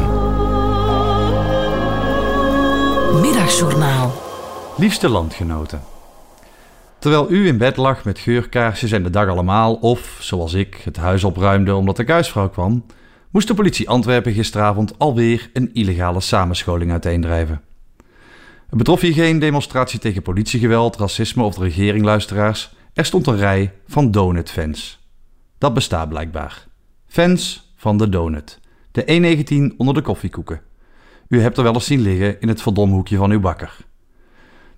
Middagjournaal. 3.21 4.21
Liefste 4.77 5.09
landgenoten. 5.09 5.81
Terwijl 6.99 7.31
u 7.31 7.47
in 7.47 7.57
bed 7.57 7.77
lag 7.77 8.05
met 8.05 8.19
geurkaarsjes 8.19 8.91
en 8.91 9.03
de 9.03 9.09
dag 9.09 9.27
allemaal, 9.27 9.73
of, 9.73 10.17
zoals 10.19 10.53
ik, 10.53 10.81
het 10.83 10.97
huis 10.97 11.23
opruimde 11.23 11.75
omdat 11.75 11.95
de 11.95 12.03
kuisvrouw 12.03 12.49
kwam, 12.49 12.85
moest 13.31 13.47
de 13.47 13.53
politie 13.53 13.89
Antwerpen 13.89 14.33
gisteravond 14.33 14.99
alweer 14.99 15.49
een 15.53 15.69
illegale 15.73 16.19
samenscholing 16.19 16.91
uiteendrijven. 16.91 17.61
Het 18.69 18.77
betrof 18.77 19.01
hier 19.01 19.13
geen 19.13 19.39
demonstratie 19.39 19.99
tegen 19.99 20.21
politiegeweld, 20.21 20.97
racisme 20.97 21.43
of 21.43 21.55
de 21.55 21.63
regering, 21.63 22.05
luisteraars. 22.05 22.73
Er 22.93 23.05
stond 23.05 23.27
een 23.27 23.37
rij 23.37 23.73
van 23.87 24.11
donutfans. 24.11 25.07
Dat 25.57 25.73
bestaat 25.73 26.09
blijkbaar. 26.09 26.67
Fans 27.07 27.73
van 27.75 27.97
de 27.97 28.09
donut. 28.09 28.59
De 28.91 29.03
E19 29.03 29.77
onder 29.77 29.93
de 29.93 30.01
koffiekoeken. 30.01 30.61
U 31.27 31.41
hebt 31.41 31.57
er 31.57 31.63
wel 31.63 31.73
eens 31.73 31.85
zien 31.85 32.01
liggen 32.01 32.41
in 32.41 32.47
het 32.47 32.61
verdomhoekje 32.61 33.17
van 33.17 33.31
uw 33.31 33.39
bakker. 33.39 33.77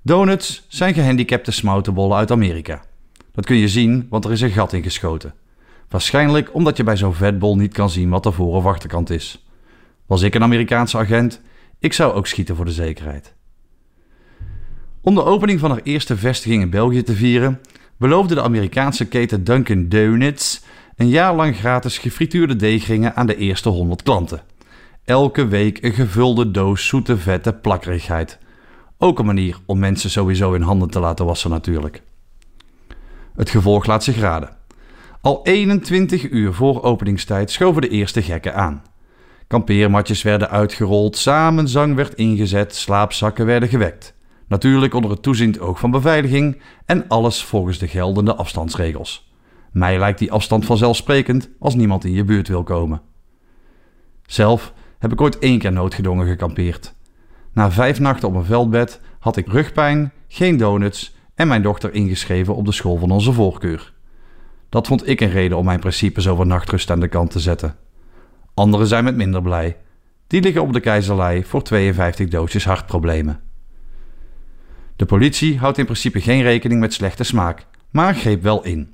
Donuts 0.02 0.66
zijn 0.68 0.94
gehandicapte 0.94 1.52
smoutenbollen 1.52 2.18
uit 2.18 2.32
Amerika. 2.32 2.82
Dat 3.32 3.46
kun 3.46 3.56
je 3.56 3.68
zien, 3.68 4.08
want 4.10 4.26
er 4.26 4.32
is 4.32 4.42
een 4.42 4.52
gat 4.52 4.74
in 4.74 4.84
geschoten. 4.84 5.34
Waarschijnlijk 5.90 6.54
omdat 6.54 6.78
je 6.78 6.84
bij 6.84 6.98
zo'n 6.98 7.14
vetbol 7.14 7.56
niet 7.56 7.74
kan 7.74 7.90
zien 7.90 8.10
wat 8.10 8.24
de 8.24 8.32
voor- 8.32 8.56
of 8.56 8.66
achterkant 8.66 9.10
is. 9.10 9.46
Was 10.06 10.22
ik 10.22 10.36
een 10.36 10.44
Amerikaanse 10.44 10.98
agent, 10.98 11.42
ik 11.80 11.94
zou 11.94 12.14
ook 12.14 12.28
schieten 12.28 12.56
voor 12.56 12.66
de 12.66 12.72
zekerheid. 12.72 13.34
Om 15.04 15.16
de 15.16 15.24
opening 15.24 15.60
van 15.60 15.70
haar 15.70 15.82
eerste 15.84 16.18
vestiging 16.18 16.62
in 16.62 16.70
België 16.70 17.04
te 17.04 17.14
vieren, 17.14 17.60
beloofde 17.98 18.36
de 18.36 18.42
Amerikaanse 18.42 19.08
keten 19.08 19.44
Dunkin' 19.44 19.90
Donuts 19.90 20.64
een 20.96 21.10
jaar 21.10 21.36
lang 21.36 21.56
gratis 21.56 21.98
gefrituurde 21.98 22.56
deegringen 22.56 23.16
aan 23.16 23.28
de 23.28 23.36
eerste 23.36 23.70
100 23.70 24.04
klanten. 24.04 24.42
Elke 25.06 25.48
week 25.48 25.84
een 25.84 25.94
gevulde 25.94 26.52
doos 26.52 26.88
zoete 26.88 27.18
vette 27.18 27.54
plakkerigheid. 27.54 28.40
Ook 28.98 29.20
een 29.20 29.26
manier 29.26 29.58
om 29.66 29.80
mensen 29.80 30.10
sowieso 30.10 30.52
hun 30.52 30.62
handen 30.62 30.90
te 30.90 31.00
laten 31.00 31.26
wassen 31.26 31.50
natuurlijk. 31.50 32.02
Het 33.36 33.50
gevolg 33.50 33.86
laat 33.86 34.04
zich 34.04 34.20
raden. 34.20 34.50
Al 35.22 35.40
21 35.44 36.30
uur 36.30 36.54
voor 36.54 36.84
openingstijd 36.84 37.52
schoven 37.52 37.82
de 37.82 37.90
eerste 37.90 38.22
gekken 38.22 38.56
aan. 38.56 38.84
Kampeermatjes 39.48 40.22
werden 40.22 40.50
uitgerold, 40.50 41.18
samenzang 41.18 41.96
werd 41.96 42.14
ingezet, 42.14 42.76
slaapzakken 42.76 43.46
werden 43.46 43.70
gewekt. 43.70 44.14
Natuurlijk 44.52 44.94
onder 44.94 45.12
het 45.12 45.22
toeziend 45.22 45.60
oog 45.60 45.80
van 45.80 45.92
beveiliging 45.92 46.62
en 46.86 47.08
alles 47.08 47.44
volgens 47.44 47.78
de 47.78 47.88
geldende 47.88 48.36
afstandsregels. 48.36 49.32
Mij 49.72 50.00
lijkt 50.00 50.20
die 50.20 50.32
afstand 50.32 50.66
vanzelfsprekend 50.66 51.50
als 51.60 51.76
niemand 51.76 52.06
in 52.06 52.12
je 52.12 52.24
buurt 52.24 52.48
wil 52.48 52.64
komen. 52.64 53.02
Zelf 54.26 54.74
heb 55.00 55.12
ik 55.12 55.22
ooit 55.22 55.40
één 55.40 55.60
keer 55.60 55.72
noodgedwongen 55.72 56.28
gekampeerd. 56.28 56.94
Na 57.54 57.72
vijf 57.72 58.00
nachten 58.00 58.28
op 58.28 58.36
een 58.36 58.44
veldbed 58.44 59.02
had 59.20 59.38
ik 59.38 59.48
rugpijn, 59.48 60.12
geen 60.28 60.58
donuts 60.58 61.16
en 61.36 61.48
mijn 61.48 61.62
dochter 61.62 61.94
ingeschreven 61.94 62.56
op 62.56 62.66
de 62.66 62.72
school 62.72 62.98
van 62.98 63.12
onze 63.12 63.34
voorkeur. 63.34 63.94
Dat 64.70 64.88
vond 64.88 65.08
ik 65.08 65.22
een 65.22 65.32
reden 65.32 65.58
om 65.58 65.66
mijn 65.66 65.80
principes 65.80 66.28
over 66.28 66.48
nachtrust 66.48 66.92
aan 66.92 67.00
de 67.00 67.08
kant 67.08 67.32
te 67.32 67.40
zetten. 67.40 67.76
Anderen 68.54 68.88
zijn 68.88 69.04
met 69.04 69.16
minder 69.16 69.42
blij. 69.42 69.78
Die 70.28 70.42
liggen 70.42 70.62
op 70.62 70.74
de 70.74 70.80
keizerlei 70.80 71.44
voor 71.44 71.64
52 71.64 72.28
doosjes 72.28 72.66
hartproblemen. 72.66 73.51
De 75.02 75.08
politie 75.08 75.58
houdt 75.58 75.78
in 75.78 75.86
principe 75.86 76.22
geen 76.22 76.42
rekening 76.42 76.80
met 76.80 76.94
slechte 76.94 77.24
smaak, 77.24 77.66
maar 77.92 78.16
greep 78.16 78.44
wel 78.44 78.64
in. 78.64 78.94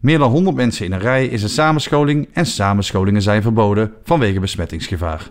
Meer 0.00 0.18
dan 0.18 0.30
100 0.30 0.56
mensen 0.56 0.84
in 0.84 0.92
een 0.92 0.98
rij 0.98 1.26
is 1.26 1.42
een 1.42 1.48
samenscholing 1.48 2.28
en 2.32 2.46
samenscholingen 2.46 3.22
zijn 3.22 3.42
verboden 3.42 3.92
vanwege 4.04 4.40
besmettingsgevaar. 4.40 5.30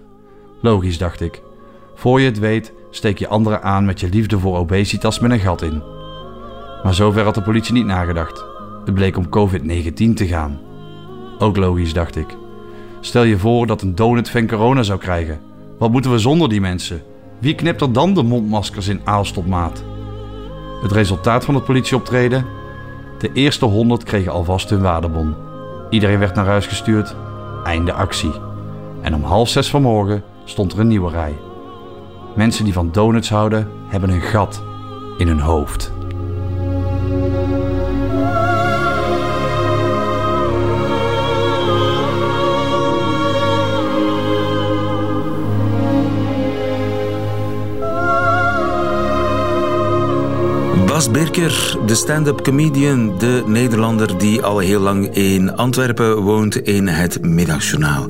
Logisch, 0.62 0.97
dacht 0.97 1.21
ik. 1.21 1.41
Voor 1.95 2.19
je 2.19 2.25
het 2.25 2.39
weet, 2.39 2.73
steek 2.91 3.17
je 3.17 3.27
anderen 3.27 3.63
aan 3.63 3.85
met 3.85 3.99
je 3.99 4.09
liefde 4.09 4.39
voor 4.39 4.57
obesitas 4.57 5.19
met 5.19 5.31
een 5.31 5.39
gat 5.39 5.62
in. 5.62 5.83
Maar 6.83 6.93
zover 6.93 7.23
had 7.23 7.35
de 7.35 7.41
politie 7.41 7.73
niet 7.73 7.85
nagedacht. 7.85 8.45
Het 8.85 8.93
bleek 8.93 9.17
om 9.17 9.29
COVID-19 9.29 10.13
te 10.13 10.27
gaan. 10.27 10.59
Ook 11.39 11.57
logisch, 11.57 11.93
dacht 11.93 12.15
ik. 12.15 12.38
Stel 12.99 13.23
je 13.23 13.38
voor 13.38 13.67
dat 13.67 13.81
een 13.81 13.95
donut 13.95 14.29
van 14.29 14.47
corona 14.47 14.83
zou 14.83 14.99
krijgen. 14.99 15.39
Wat 15.77 15.91
moeten 15.91 16.12
we 16.12 16.17
zonder 16.17 16.49
die 16.49 16.62
mensen? 16.62 17.01
Wie 17.39 17.56
knipt 17.56 17.82
er 17.82 17.93
dan 17.93 18.13
de 18.13 18.23
mondmaskers 18.23 18.88
in 18.88 19.02
aalstopmaat? 19.04 19.84
Het 20.82 20.91
resultaat 20.91 21.45
van 21.45 21.56
het 21.56 21.63
politieoptreden? 21.63 22.45
De 23.19 23.32
eerste 23.34 23.65
100 23.65 24.04
kregen 24.04 24.32
alvast 24.32 24.69
hun 24.69 24.82
waardebon. 24.82 25.36
Iedereen 25.89 26.19
werd 26.19 26.36
naar 26.36 26.45
huis 26.45 26.67
gestuurd. 26.67 27.15
Einde 27.63 27.93
actie. 27.93 28.32
En 29.02 29.15
om 29.15 29.23
half 29.23 29.49
zes 29.49 29.69
vanmorgen 29.69 30.23
stond 30.43 30.73
er 30.73 30.80
een 30.80 30.88
nieuwe 30.88 31.12
rij. 31.12 31.36
Mensen 32.36 32.63
die 32.63 32.73
van 32.73 32.91
donuts 32.91 33.30
houden, 33.30 33.67
hebben 33.88 34.10
een 34.10 34.21
gat 34.21 34.63
in 35.17 35.28
hun 35.28 35.39
hoofd. 35.39 35.91
Bas 50.99 51.12
Birker, 51.12 51.77
de 51.85 51.95
stand-up 51.95 52.41
comedian, 52.41 53.17
de 53.17 53.43
Nederlander 53.45 54.17
die 54.17 54.41
al 54.41 54.57
heel 54.57 54.79
lang 54.79 55.15
in 55.15 55.55
Antwerpen 55.55 56.15
woont 56.15 56.55
in 56.55 56.88
het 56.88 57.21
Middagjournaal. 57.21 58.07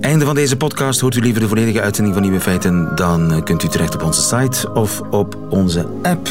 Einde 0.00 0.24
van 0.24 0.34
deze 0.34 0.56
podcast. 0.56 1.00
Hoort 1.00 1.16
u 1.16 1.20
liever 1.20 1.40
de 1.40 1.48
volledige 1.48 1.80
uitzending 1.80 2.14
van 2.14 2.24
Nieuwe 2.24 2.40
Feiten, 2.40 2.92
dan 2.94 3.42
kunt 3.44 3.62
u 3.62 3.68
terecht 3.68 3.94
op 3.94 4.02
onze 4.02 4.22
site 4.22 4.72
of 4.72 5.00
op 5.10 5.36
onze 5.50 5.86
app. 6.02 6.28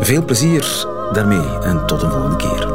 Veel 0.00 0.24
plezier 0.24 0.86
daarmee 1.12 1.58
en 1.62 1.86
tot 1.86 2.02
een 2.02 2.10
volgende 2.10 2.36
keer. 2.36 2.71